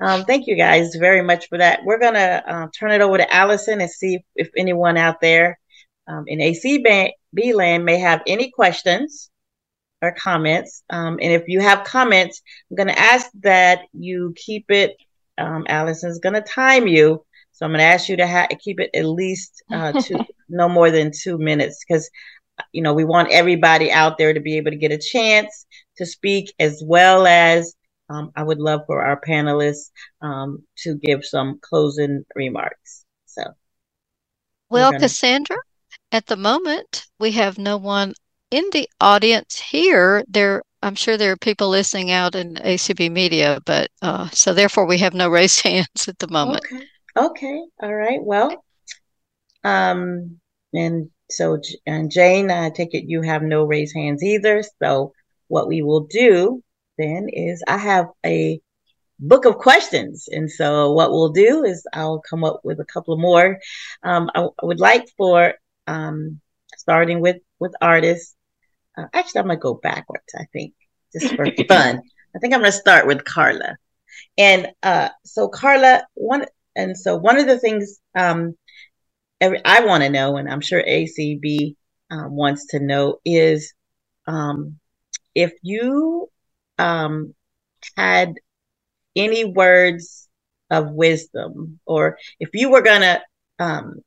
[0.00, 1.80] Um, thank you guys very much for that.
[1.84, 5.20] We're going to uh, turn it over to Allison and see if, if anyone out
[5.20, 5.58] there
[6.06, 7.12] um, in ACB
[7.54, 9.30] land may have any questions
[10.02, 10.82] or comments.
[10.90, 14.96] Um, and if you have comments, I'm going to ask that you keep it.
[15.38, 17.24] Um, Allison's going to time you.
[17.54, 20.68] So I'm going to ask you to ha- keep it at least uh, two, no
[20.68, 22.10] more than two minutes because,
[22.72, 25.64] you know, we want everybody out there to be able to get a chance
[25.96, 27.74] to speak as well as
[28.10, 29.90] um, I would love for our panelists
[30.20, 33.04] um, to give some closing remarks.
[33.26, 33.44] So,
[34.68, 35.04] well, gonna...
[35.04, 35.56] Cassandra,
[36.10, 38.14] at the moment, we have no one
[38.50, 40.24] in the audience here.
[40.28, 44.86] There I'm sure there are people listening out in ACB media, but uh, so therefore
[44.86, 46.64] we have no raised hands at the moment.
[46.66, 46.84] Okay.
[47.16, 47.62] Okay.
[47.80, 48.20] All right.
[48.22, 48.64] Well,
[49.62, 50.40] um,
[50.72, 54.62] and so and Jane, I take it you have no raised hands either.
[54.82, 55.12] So
[55.48, 56.62] what we will do
[56.98, 58.60] then is I have a
[59.18, 60.28] book of questions.
[60.30, 63.58] And so what we'll do is I'll come up with a couple more.
[64.02, 65.54] Um, I, I, would like for
[65.86, 66.40] um,
[66.76, 68.34] starting with with artists.
[68.96, 70.34] Uh, actually, I'm gonna go backwards.
[70.36, 70.74] I think
[71.12, 72.02] just for fun.
[72.34, 73.76] I think I'm gonna start with Carla.
[74.36, 76.46] And uh, so Carla, one
[76.76, 78.56] and so one of the things um,
[79.40, 81.76] every, I want to know, and I'm sure ACB
[82.10, 83.72] um, wants to know, is
[84.26, 84.78] um,
[85.34, 86.28] if you
[86.78, 87.34] um,
[87.96, 88.34] had
[89.16, 90.28] any words
[90.70, 93.22] of wisdom, or if you were gonna,
[93.58, 94.00] um,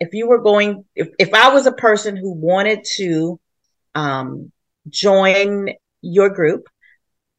[0.00, 3.38] if you were going, if if I was a person who wanted to
[3.94, 4.50] um,
[4.88, 5.68] join
[6.00, 6.66] your group,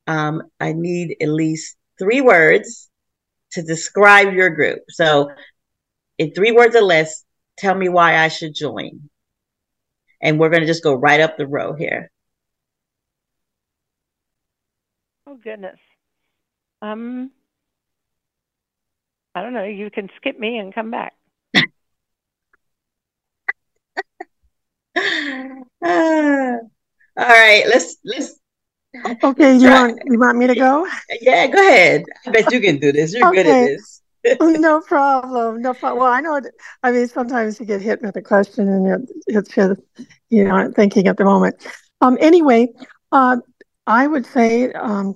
[0.07, 2.89] um, I need at least three words
[3.53, 4.79] to describe your group.
[4.89, 5.29] So,
[6.17, 7.23] in three words or less,
[7.57, 9.09] tell me why I should join.
[10.21, 12.11] And we're going to just go right up the row here.
[15.27, 15.79] Oh goodness.
[16.81, 17.31] Um,
[19.35, 19.63] I don't know.
[19.63, 21.13] You can skip me and come back.
[21.55, 21.61] uh,
[25.81, 26.59] all
[27.17, 28.39] right, let's let's.
[29.23, 30.87] Okay, you want you want me to go?
[31.21, 32.05] Yeah, go ahead.
[32.25, 33.13] I bet you can do this.
[33.13, 33.43] You're okay.
[33.43, 34.01] good at this.
[34.39, 35.61] no problem.
[35.61, 35.99] No problem.
[36.01, 36.41] Well, I know.
[36.81, 39.81] I mean, sometimes you get hit with a question and it, it's just,
[40.29, 41.55] you know, aren't thinking at the moment.
[42.01, 42.17] Um.
[42.21, 42.69] Anyway,
[43.11, 43.37] uh,
[43.85, 45.15] I would say um,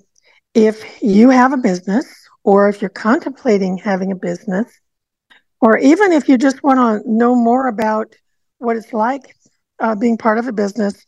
[0.54, 2.06] if you have a business
[2.44, 4.72] or if you're contemplating having a business,
[5.62, 8.14] or even if you just want to know more about
[8.60, 9.36] what it's like
[9.80, 11.06] uh, being part of a business,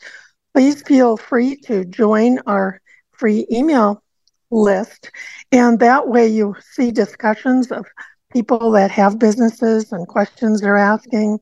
[0.59, 2.81] please feel free to join our
[3.13, 4.03] free email
[4.51, 5.09] list.
[5.53, 7.85] And that way you see discussions of
[8.33, 11.39] people that have businesses and questions they're asking.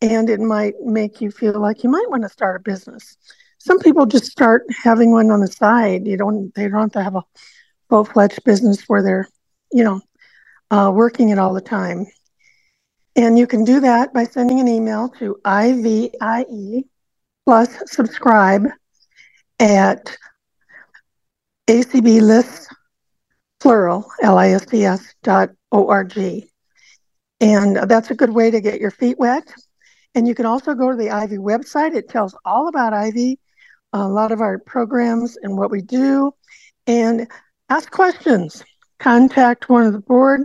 [0.00, 3.16] And it might make you feel like you might want to start a business
[3.58, 6.04] some people just start having one on the side.
[6.06, 7.22] You don't they don't have to have a
[7.88, 9.28] full fledged business where they're,
[9.70, 10.00] you know,
[10.72, 12.06] uh, working it all the time.
[13.14, 16.88] And you can do that by sending an email to IVIE
[17.44, 18.66] plus subscribe
[19.58, 20.16] at
[21.68, 22.68] ACB
[23.60, 26.50] plural L-I-S-T-S dot O-R-G.
[27.40, 29.52] And that's a good way to get your feet wet.
[30.14, 31.94] And you can also go to the IVIE website.
[31.94, 33.38] It tells all about IVIE
[33.92, 36.32] a lot of our programs and what we do,
[36.86, 37.26] and
[37.68, 38.64] ask questions.
[38.98, 40.42] Contact one of the board,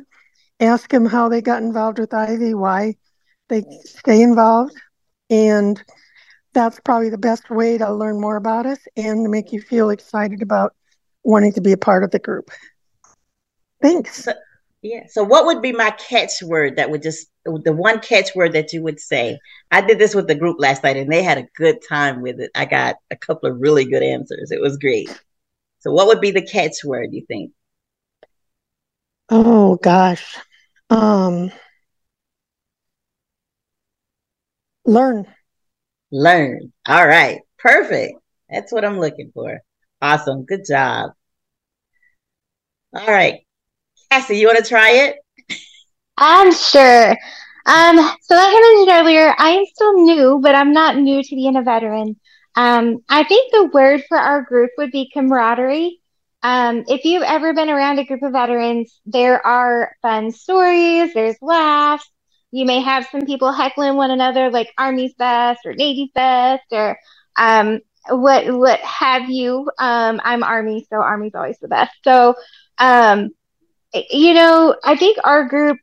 [0.60, 2.95] ask them how they got involved with IVIE, why
[3.50, 4.76] they stay involved,
[5.30, 5.82] and
[6.58, 9.91] that's probably the best way to learn more about us and to make you feel
[9.91, 10.74] excited about
[11.24, 12.49] wanting to be a part of the group.
[13.80, 14.24] Thanks.
[14.24, 14.34] So,
[14.82, 15.03] yeah.
[15.08, 18.99] So, what would be my catchword that would just the one catchword that you would
[18.99, 19.38] say?
[19.70, 22.39] I did this with the group last night, and they had a good time with
[22.39, 22.49] it.
[22.55, 24.49] I got a couple of really good answers.
[24.49, 25.10] It was great.
[25.82, 27.10] So, what would be the catchword?
[27.12, 27.51] You think?
[29.30, 30.38] Oh gosh,
[30.89, 31.51] um,
[34.86, 35.28] learn.
[36.18, 36.74] Learn.
[36.88, 37.41] All right.
[37.59, 38.13] Perfect.
[38.49, 39.59] That's what I'm looking for.
[40.01, 40.45] Awesome.
[40.45, 41.11] Good job.
[42.95, 43.41] All right.
[44.09, 45.18] Cassie, you want to try it?
[46.18, 47.11] I'm sure.
[47.68, 51.36] Um, so like I mentioned earlier, I am still new, but I'm not new to
[51.36, 52.15] being a veteran.
[52.55, 55.99] Um, I think the word for our group would be camaraderie.
[56.41, 61.38] Um, if you've ever been around a group of veterans, there are fun stories, there's
[61.41, 62.09] laughs.
[62.58, 66.97] You may have some people heckling one another, like Army's best or Navy's best, or
[67.38, 69.70] um, what what have you.
[69.80, 71.93] Um, I'm Army, so Army's always the best.
[72.03, 72.36] So
[72.80, 73.30] um,
[74.10, 75.78] you know, I think our group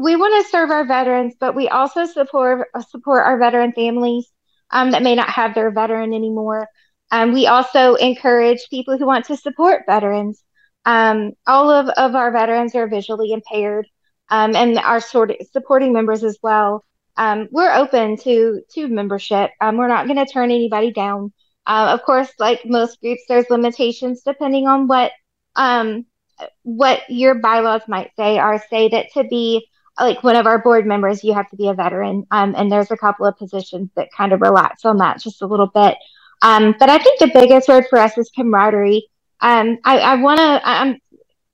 [0.00, 4.30] we want to serve our veterans, but we also support support our veteran families
[4.70, 6.68] um, that may not have their veteran anymore.
[7.10, 10.42] Um, we also encourage people who want to support veterans.
[10.86, 13.86] Um, all of, of our veterans are visually impaired,
[14.30, 16.84] um, and our sort of supporting members as well.
[17.16, 19.50] Um, we're open to to membership.
[19.60, 21.32] Um, we're not going to turn anybody down.
[21.66, 25.12] Uh, of course, like most groups, there's limitations depending on what
[25.56, 26.06] um,
[26.62, 29.66] what your bylaws might say are say that to be
[29.98, 32.26] like one of our board members, you have to be a veteran.
[32.30, 35.46] Um, and there's a couple of positions that kind of relax on that just a
[35.46, 35.96] little bit.
[36.42, 39.08] Um, but I think the biggest word for us is camaraderie.
[39.40, 40.98] I, I want to, I'm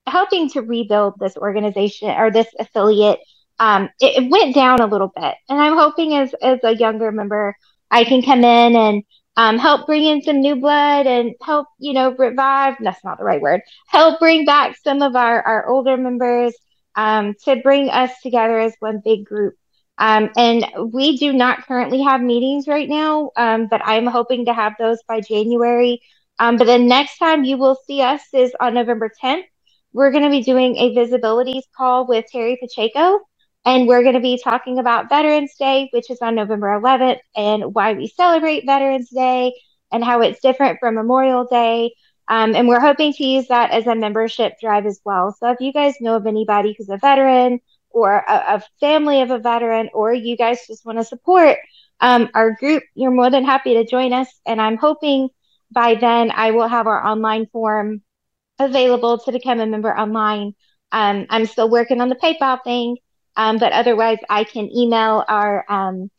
[0.07, 3.20] helping to rebuild this organization or this affiliate.
[3.59, 7.12] Um, it, it, went down a little bit, and I'm hoping as as a younger
[7.12, 7.55] member,
[7.90, 9.03] I can come in and
[9.36, 12.76] um, help bring in some new blood and help, you know, revive.
[12.80, 13.62] That's not the right word.
[13.86, 16.55] Help bring back some of our, our older members
[16.94, 19.55] um, to bring us together as one big group.
[19.98, 24.55] Um, and we do not currently have meetings right now, um, but I'm hoping to
[24.55, 26.01] have those by January.
[26.38, 29.44] Um, but the next time you will see us is on November 10th.
[29.93, 33.20] We're going to be doing a visibilities call with Terry Pacheco.
[33.64, 37.74] And we're going to be talking about Veterans Day, which is on November 11th, and
[37.74, 39.53] why we celebrate Veterans Day
[39.93, 41.93] and how it's different from Memorial Day.
[42.28, 45.36] Um, and we're hoping to use that as a membership drive as well.
[45.38, 47.61] So if you guys know of anybody who's a veteran
[47.91, 51.59] or a, a family of a veteran, or you guys just want to support
[52.01, 54.28] um, our group, you're more than happy to join us.
[54.47, 55.28] And I'm hoping
[55.72, 58.03] by then I will have our online form
[58.61, 60.54] available to become a member online.
[60.92, 62.96] Um, I'm still working on the PayPal thing.
[63.36, 66.11] Um, but otherwise, I can email our um,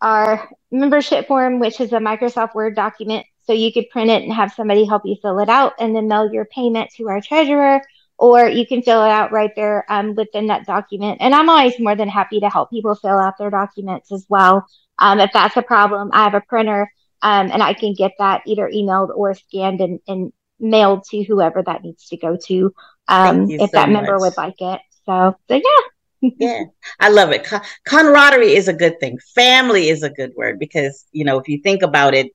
[0.00, 3.26] our membership form, which is a Microsoft Word document.
[3.44, 6.08] So you could print it and have somebody help you fill it out and then
[6.08, 7.80] mail your payment to our treasurer,
[8.18, 11.18] or you can fill it out right there um, within that document.
[11.20, 14.66] And I'm always more than happy to help people fill out their documents as well.
[14.98, 16.90] Um, if that's a problem, I have a printer
[17.22, 21.62] um, and I can get that either emailed or scanned and, and mailed to whoever
[21.62, 22.72] that needs to go to
[23.08, 24.80] um, if so that member would like it.
[25.04, 26.64] So, so yeah yeah,
[26.98, 27.44] I love it.
[27.44, 29.18] Con- camaraderie is a good thing.
[29.34, 32.32] Family is a good word because you know if you think about it,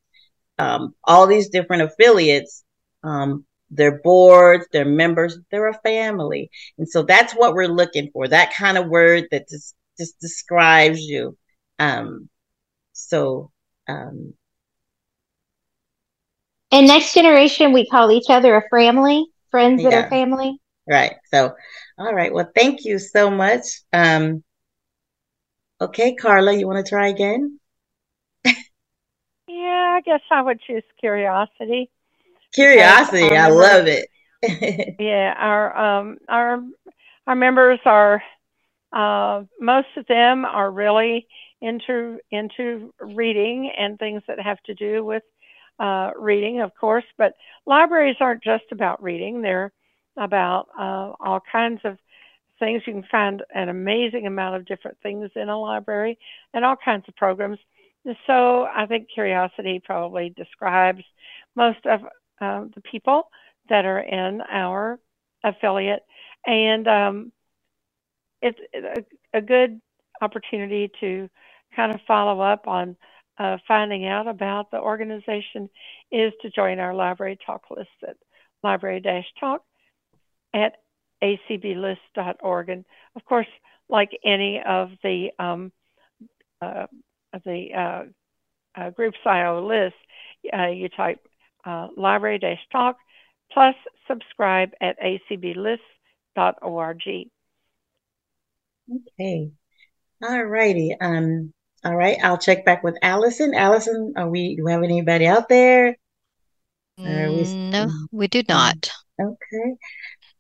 [0.60, 2.64] um, all these different affiliates,
[3.04, 8.28] um, their boards, their members, they're a family, and so that's what we're looking for.
[8.28, 11.38] That kind of word that just just describes you.
[11.80, 12.30] Um,
[12.94, 13.52] so.
[13.88, 14.36] Um,
[16.72, 19.90] in next generation, we call each other a family, friends yeah.
[19.90, 20.58] that are family.
[20.88, 21.16] Right.
[21.32, 21.54] So
[21.98, 22.34] all right.
[22.34, 23.64] Well, thank you so much.
[23.94, 24.44] Um,
[25.80, 27.60] okay, Carla, you want to try again?
[28.46, 28.54] yeah,
[29.48, 31.92] I guess I would choose curiosity.
[32.54, 34.08] Curiosity, I love it.
[35.00, 36.64] yeah, our um, our
[37.28, 38.24] our members are
[38.92, 41.28] uh, most of them are really
[41.62, 45.24] into into reading and things that have to do with
[45.82, 47.04] uh, reading, of course.
[47.18, 47.34] But
[47.66, 49.72] libraries aren't just about reading; they're
[50.18, 51.98] about uh, all kinds of
[52.60, 52.84] things.
[52.86, 56.18] You can find an amazing amount of different things in a library
[56.54, 57.58] and all kinds of programs.
[58.28, 61.04] So I think curiosity probably describes
[61.56, 62.02] most of
[62.40, 63.30] uh, the people
[63.70, 65.00] that are in our
[65.44, 66.04] affiliate,
[66.46, 67.32] and um,
[68.42, 69.80] it's a, a, good
[70.22, 71.30] opportunity to
[71.76, 72.96] kind of follow up on
[73.42, 75.68] uh, finding out about the organization
[76.12, 78.16] is to join our library talk list at
[78.62, 79.64] library-talk
[80.54, 80.74] at
[81.24, 82.70] acblist.org.
[82.70, 82.86] And
[83.16, 83.48] of course,
[83.90, 85.72] like any of the um,
[86.62, 86.86] uh,
[87.44, 88.04] the uh,
[88.80, 89.96] uh, group SIO list,
[90.56, 91.20] uh, you type
[91.66, 92.98] uh, library talk
[93.52, 93.76] plus
[94.08, 95.80] subscribe at acblist.org.
[99.20, 99.52] Okay.
[100.24, 100.96] All righty.
[101.02, 101.54] Um,
[101.84, 102.18] all right.
[102.24, 103.54] I'll check back with Allison.
[103.54, 105.96] Allison, are we do we have anybody out there?
[106.98, 107.54] We...
[107.72, 108.92] No, we do not.
[109.20, 109.76] Okay.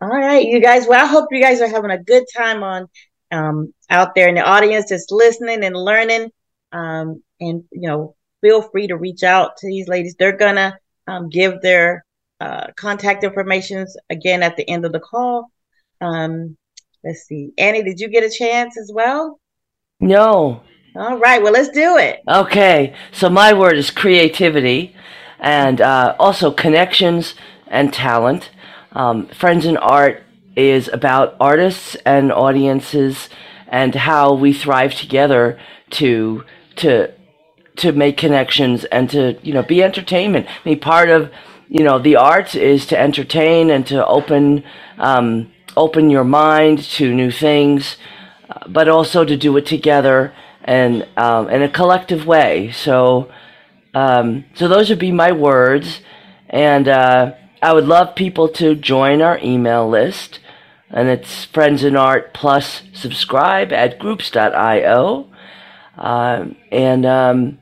[0.02, 0.88] All right, you guys.
[0.88, 2.88] Well, I hope you guys are having a good time on
[3.32, 6.30] um, out there in the audience, just listening and learning.
[6.72, 10.16] Um, and you know, feel free to reach out to these ladies.
[10.18, 10.78] They're gonna
[11.08, 12.06] um, give their
[12.40, 15.52] uh, contact information again at the end of the call.
[16.02, 16.58] Um,
[17.04, 19.40] let's see, Annie, did you get a chance as well?
[20.00, 20.64] No.
[20.96, 21.42] All right.
[21.42, 22.22] Well, let's do it.
[22.28, 22.94] Okay.
[23.14, 24.94] So my word is creativity,
[25.40, 27.34] and uh, also connections
[27.68, 28.50] and talent.
[28.92, 30.24] Um, Friends in Art
[30.58, 33.30] is about artists and audiences
[33.70, 35.58] and how we thrive together
[35.92, 36.44] to
[36.76, 37.14] to
[37.78, 40.46] to make connections and to you know be entertainment.
[40.48, 41.32] I mean, part of
[41.70, 44.66] you know the arts is to entertain and to open
[44.98, 47.96] um, open your mind to new things,
[48.50, 50.34] uh, but also to do it together
[50.64, 52.72] and um, in a collective way.
[52.72, 53.32] So
[53.94, 56.02] um, so those would be my words,
[56.50, 56.88] and.
[56.88, 60.40] Uh, I would love people to join our email list,
[60.90, 65.30] and it's Friends in Art plus subscribe at groups.io.
[65.96, 67.60] Um, and um,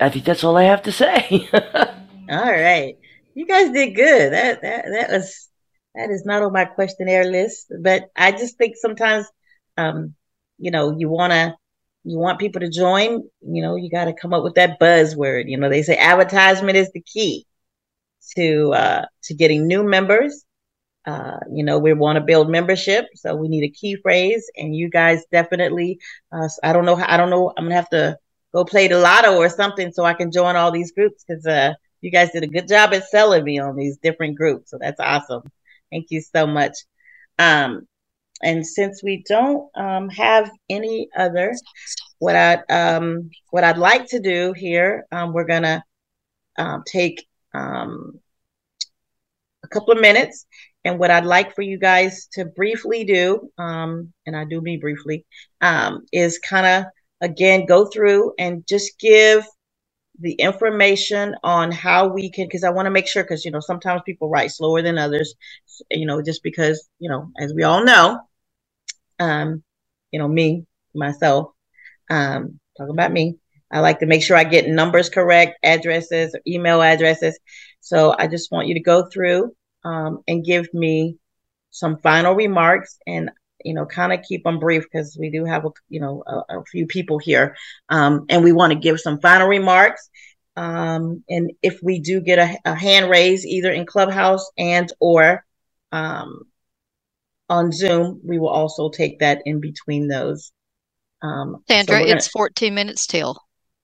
[0.00, 1.48] I think that's all I have to say.
[1.52, 2.96] all right,
[3.34, 4.32] you guys did good.
[4.32, 5.48] That that that was
[5.94, 9.26] that is not on my questionnaire list, but I just think sometimes,
[9.76, 10.14] um,
[10.56, 11.58] you know, you wanna
[12.04, 13.22] you want people to join.
[13.40, 15.44] You know, you got to come up with that buzzword.
[15.48, 17.46] You know, they say advertisement is the key
[18.36, 20.44] to uh, to getting new members.
[21.06, 24.76] Uh, you know, we want to build membership, so we need a key phrase, and
[24.76, 25.98] you guys definitely.
[26.30, 26.96] Uh, I don't know.
[26.96, 27.52] I don't know.
[27.56, 28.18] I'm gonna have to
[28.52, 31.74] go play the lotto or something so I can join all these groups because uh,
[32.00, 34.70] you guys did a good job at selling me on these different groups.
[34.70, 35.42] So that's awesome.
[35.90, 36.72] Thank you so much.
[37.38, 37.86] Um,
[38.42, 41.54] and since we don't um, have any other,
[42.18, 45.82] what I um, what I'd like to do here, um, we're gonna
[46.58, 48.20] um, take um,
[49.64, 50.46] a couple of minutes,
[50.84, 54.76] and what I'd like for you guys to briefly do, um, and I do me
[54.76, 55.24] briefly,
[56.12, 56.84] is kind of
[57.20, 59.44] again go through and just give
[60.20, 63.60] the information on how we can because i want to make sure because you know
[63.60, 65.34] sometimes people write slower than others
[65.90, 68.18] you know just because you know as we all know
[69.18, 69.62] um
[70.10, 70.64] you know me
[70.94, 71.52] myself
[72.10, 73.36] um talking about me.
[73.70, 77.38] I like to make sure i get numbers correct addresses email addresses.
[77.80, 79.52] So i just want you to go through
[79.84, 81.16] um, and give me
[81.70, 83.30] some final remarks and
[83.64, 86.60] you know kind of keep them brief because we do have a you know a,
[86.60, 87.56] a few people here.
[87.88, 90.08] Um, and we want to give some final remarks.
[90.56, 95.44] Um, and if we do get a, a, hand raise either in clubhouse and or
[95.92, 96.42] um,
[97.48, 100.52] on zoom we will also take that in between those.
[101.22, 103.36] Um, sandra so gonna, it's 14 minutes till.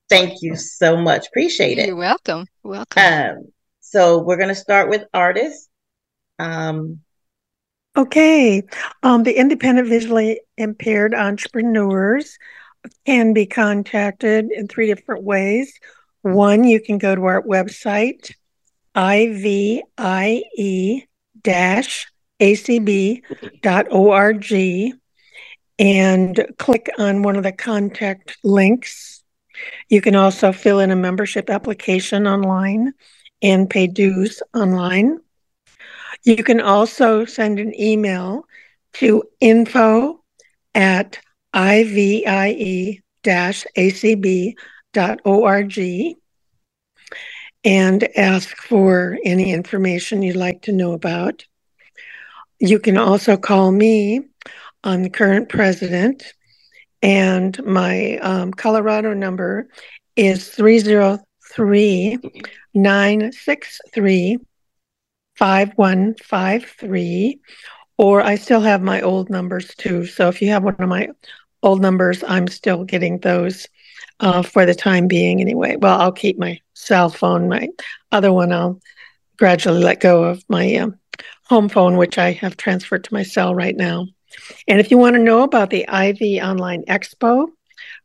[0.08, 1.26] Thank you so much.
[1.28, 1.86] Appreciate it.
[1.86, 2.46] You're welcome.
[2.62, 3.02] Welcome.
[3.02, 5.68] Um, so we're going to start with artists.
[6.38, 7.00] Um,
[7.96, 8.62] Okay.
[9.04, 12.38] Um, the independent visually impaired entrepreneurs
[13.06, 15.72] can be contacted in three different ways.
[16.22, 18.32] One, you can go to our website,
[18.96, 19.82] ivie
[22.44, 24.52] acb.org,
[25.78, 29.22] and click on one of the contact links.
[29.88, 32.92] You can also fill in a membership application online
[33.42, 35.20] and pay dues online.
[36.24, 38.44] You can also send an email
[38.94, 40.22] to info
[40.74, 41.18] at
[41.54, 42.24] ivie
[43.26, 44.54] acb.org
[47.64, 51.44] and ask for any information you'd like to know about.
[52.64, 54.22] You can also call me
[54.84, 56.32] on the current president,
[57.02, 59.68] and my um, Colorado number
[60.16, 62.18] is 303
[62.72, 64.38] 963
[65.36, 67.40] 5153
[67.98, 70.06] or I still have my old numbers too.
[70.06, 71.10] So if you have one of my
[71.62, 73.68] old numbers, I'm still getting those
[74.20, 75.76] uh, for the time being anyway.
[75.76, 77.46] Well, I'll keep my cell phone.
[77.46, 77.68] My
[78.10, 78.80] other one, I'll
[79.36, 80.98] gradually let go of my um,
[81.46, 84.06] home phone, which I have transferred to my cell right now.
[84.66, 87.48] And if you want to know about the IVIE Online Expo,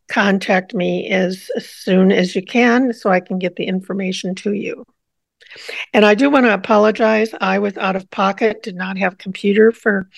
[0.07, 4.53] contact me as, as soon as you can so I can get the information to
[4.53, 4.85] you.
[5.93, 7.29] And I do want to apologize.
[7.39, 10.09] I was out of pocket, did not have computer for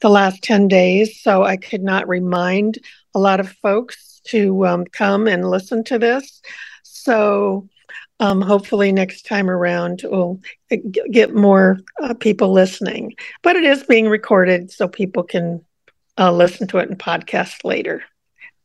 [0.00, 2.78] the last 10 days, so I could not remind
[3.14, 6.42] a lot of folks to um, come and listen to this.
[6.82, 7.68] So
[8.20, 10.40] um, hopefully next time around we'll
[11.10, 13.14] get more uh, people listening.
[13.42, 15.64] But it is being recorded so people can
[16.18, 18.02] uh, listen to it in podcast later.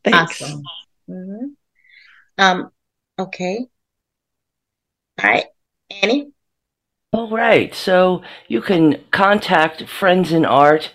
[0.04, 0.42] Thanks.
[0.42, 0.64] Awesome.
[1.10, 1.46] Mm-hmm.
[2.38, 2.72] Um,
[3.20, 3.66] okay.
[5.22, 5.46] All right.
[6.02, 6.32] Annie?
[7.14, 7.76] All right.
[7.76, 10.94] So you can contact Friends in Art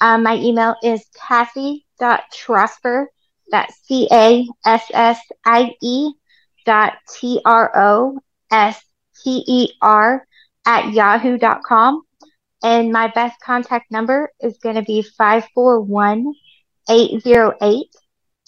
[0.00, 3.04] Um, my email is cassie.troster
[3.50, 6.10] that's C A S S I E
[6.64, 8.18] dot T R O
[8.50, 8.82] S
[9.22, 10.26] T E R
[10.64, 12.02] at yahoo.com.
[12.64, 16.32] And my best contact number is going to be 541
[16.88, 17.86] 808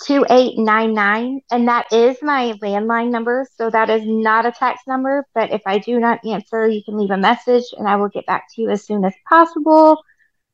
[0.05, 1.41] 2899.
[1.51, 3.47] And that is my landline number.
[3.57, 5.27] So that is not a text number.
[5.35, 8.25] But if I do not answer, you can leave a message and I will get
[8.25, 10.03] back to you as soon as possible.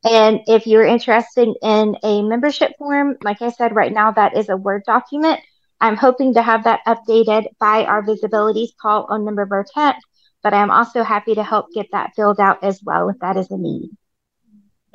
[0.04, 4.48] And if you're interested in a membership form, like I said, right now that is
[4.48, 5.40] a Word document.
[5.80, 9.98] I'm hoping to have that updated by our visibilities call on November 10th,
[10.43, 13.51] but I'm also happy to help get that filled out as well if that is
[13.51, 13.90] a need.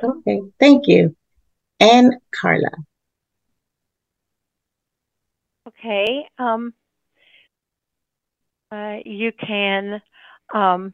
[0.03, 1.15] Okay, thank you.
[1.79, 2.69] and Carla.
[5.67, 6.25] Okay.
[6.37, 6.73] Um,
[8.71, 10.01] uh, you can
[10.53, 10.93] um,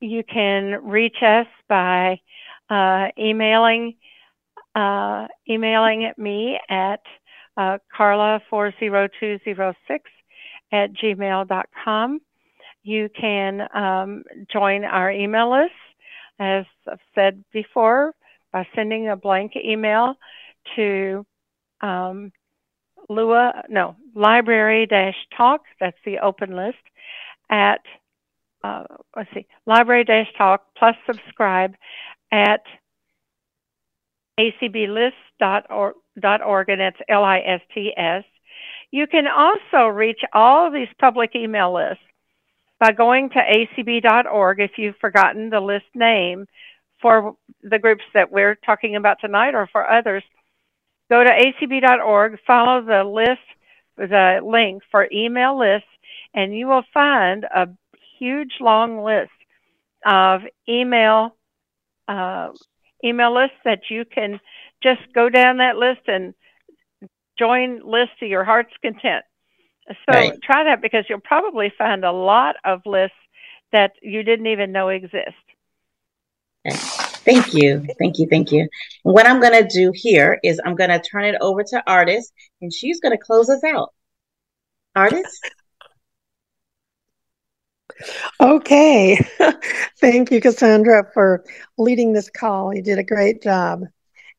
[0.00, 2.20] you can reach us by
[2.68, 3.94] uh, emailing
[4.74, 7.00] uh, emailing me at
[7.56, 9.74] uh, carla40206
[10.72, 12.20] at gmail.com.
[12.82, 15.72] You can um, join our email list,
[16.38, 18.14] as I've said before,
[18.52, 20.14] by sending a blank email
[20.76, 21.24] to
[21.80, 22.32] um,
[23.08, 26.78] Lua, no, library dash talk, that's the open list,
[27.50, 27.80] at,
[28.64, 28.84] uh,
[29.16, 31.74] let's see, library dash talk plus subscribe
[32.30, 32.62] at
[34.38, 35.94] acblist.org,
[36.68, 38.24] and that's L I S T S.
[38.90, 42.02] You can also reach all these public email lists
[42.82, 46.46] by going to acb.org if you've forgotten the list name
[47.00, 50.24] for the groups that we're talking about tonight or for others.
[51.08, 53.38] Go to acb.org, follow the list,
[53.96, 55.86] the link for email lists,
[56.34, 57.68] and you will find a
[58.18, 59.30] huge long list
[60.04, 61.36] of email
[62.08, 62.48] uh,
[63.04, 64.40] email lists that you can
[64.82, 66.34] just go down that list and
[67.38, 69.24] join lists to your heart's content.
[69.88, 70.40] So right.
[70.42, 73.16] try that because you'll probably find a lot of lists
[73.72, 75.34] that you didn't even know exist.
[76.66, 76.76] Okay.
[77.24, 77.86] Thank you.
[77.98, 78.26] Thank you.
[78.28, 78.68] Thank you.
[79.02, 82.32] what I'm going to do here is I'm going to turn it over to Artist
[82.60, 83.92] and she's going to close us out.
[84.94, 85.40] Artist?
[88.40, 89.24] Okay.
[90.00, 91.44] Thank you, Cassandra, for
[91.78, 92.74] leading this call.
[92.74, 93.84] You did a great job.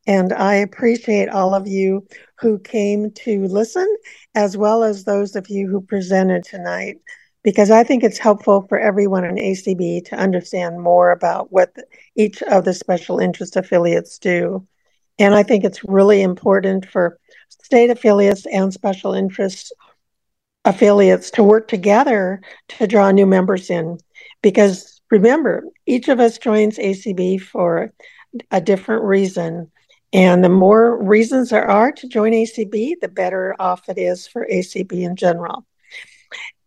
[0.05, 2.05] And I appreciate all of you
[2.39, 3.87] who came to listen,
[4.35, 6.97] as well as those of you who presented tonight,
[7.43, 11.73] because I think it's helpful for everyone in ACB to understand more about what
[12.15, 14.67] each of the special interest affiliates do.
[15.19, 19.73] And I think it's really important for state affiliates and special interest
[20.65, 23.99] affiliates to work together to draw new members in.
[24.41, 27.93] Because remember, each of us joins ACB for
[28.51, 29.71] a different reason.
[30.13, 34.45] And the more reasons there are to join ACB, the better off it is for
[34.45, 35.65] ACB in general.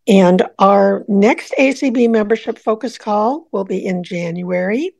[0.05, 4.91] And our next ACB membership focus call will be in January.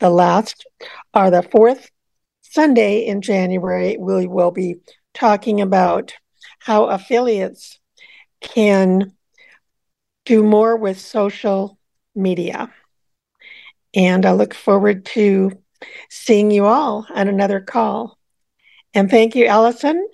[0.00, 0.66] The last
[1.12, 1.90] are the fourth
[2.40, 3.96] Sunday in January.
[3.98, 4.76] We will be
[5.12, 6.14] talking about
[6.58, 7.78] how affiliates
[8.40, 9.12] can
[10.24, 11.78] do more with social
[12.14, 12.72] media.
[13.94, 15.59] And I look forward to
[16.08, 18.18] seeing you all on another call.
[18.94, 20.08] And thank you, Allison,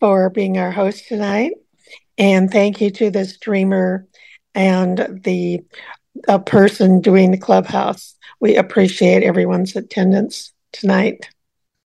[0.00, 1.52] for being our host tonight.
[2.16, 4.06] And thank you to the streamer
[4.54, 5.62] and the
[6.46, 8.16] person doing the clubhouse.
[8.40, 11.28] We appreciate everyone's attendance tonight.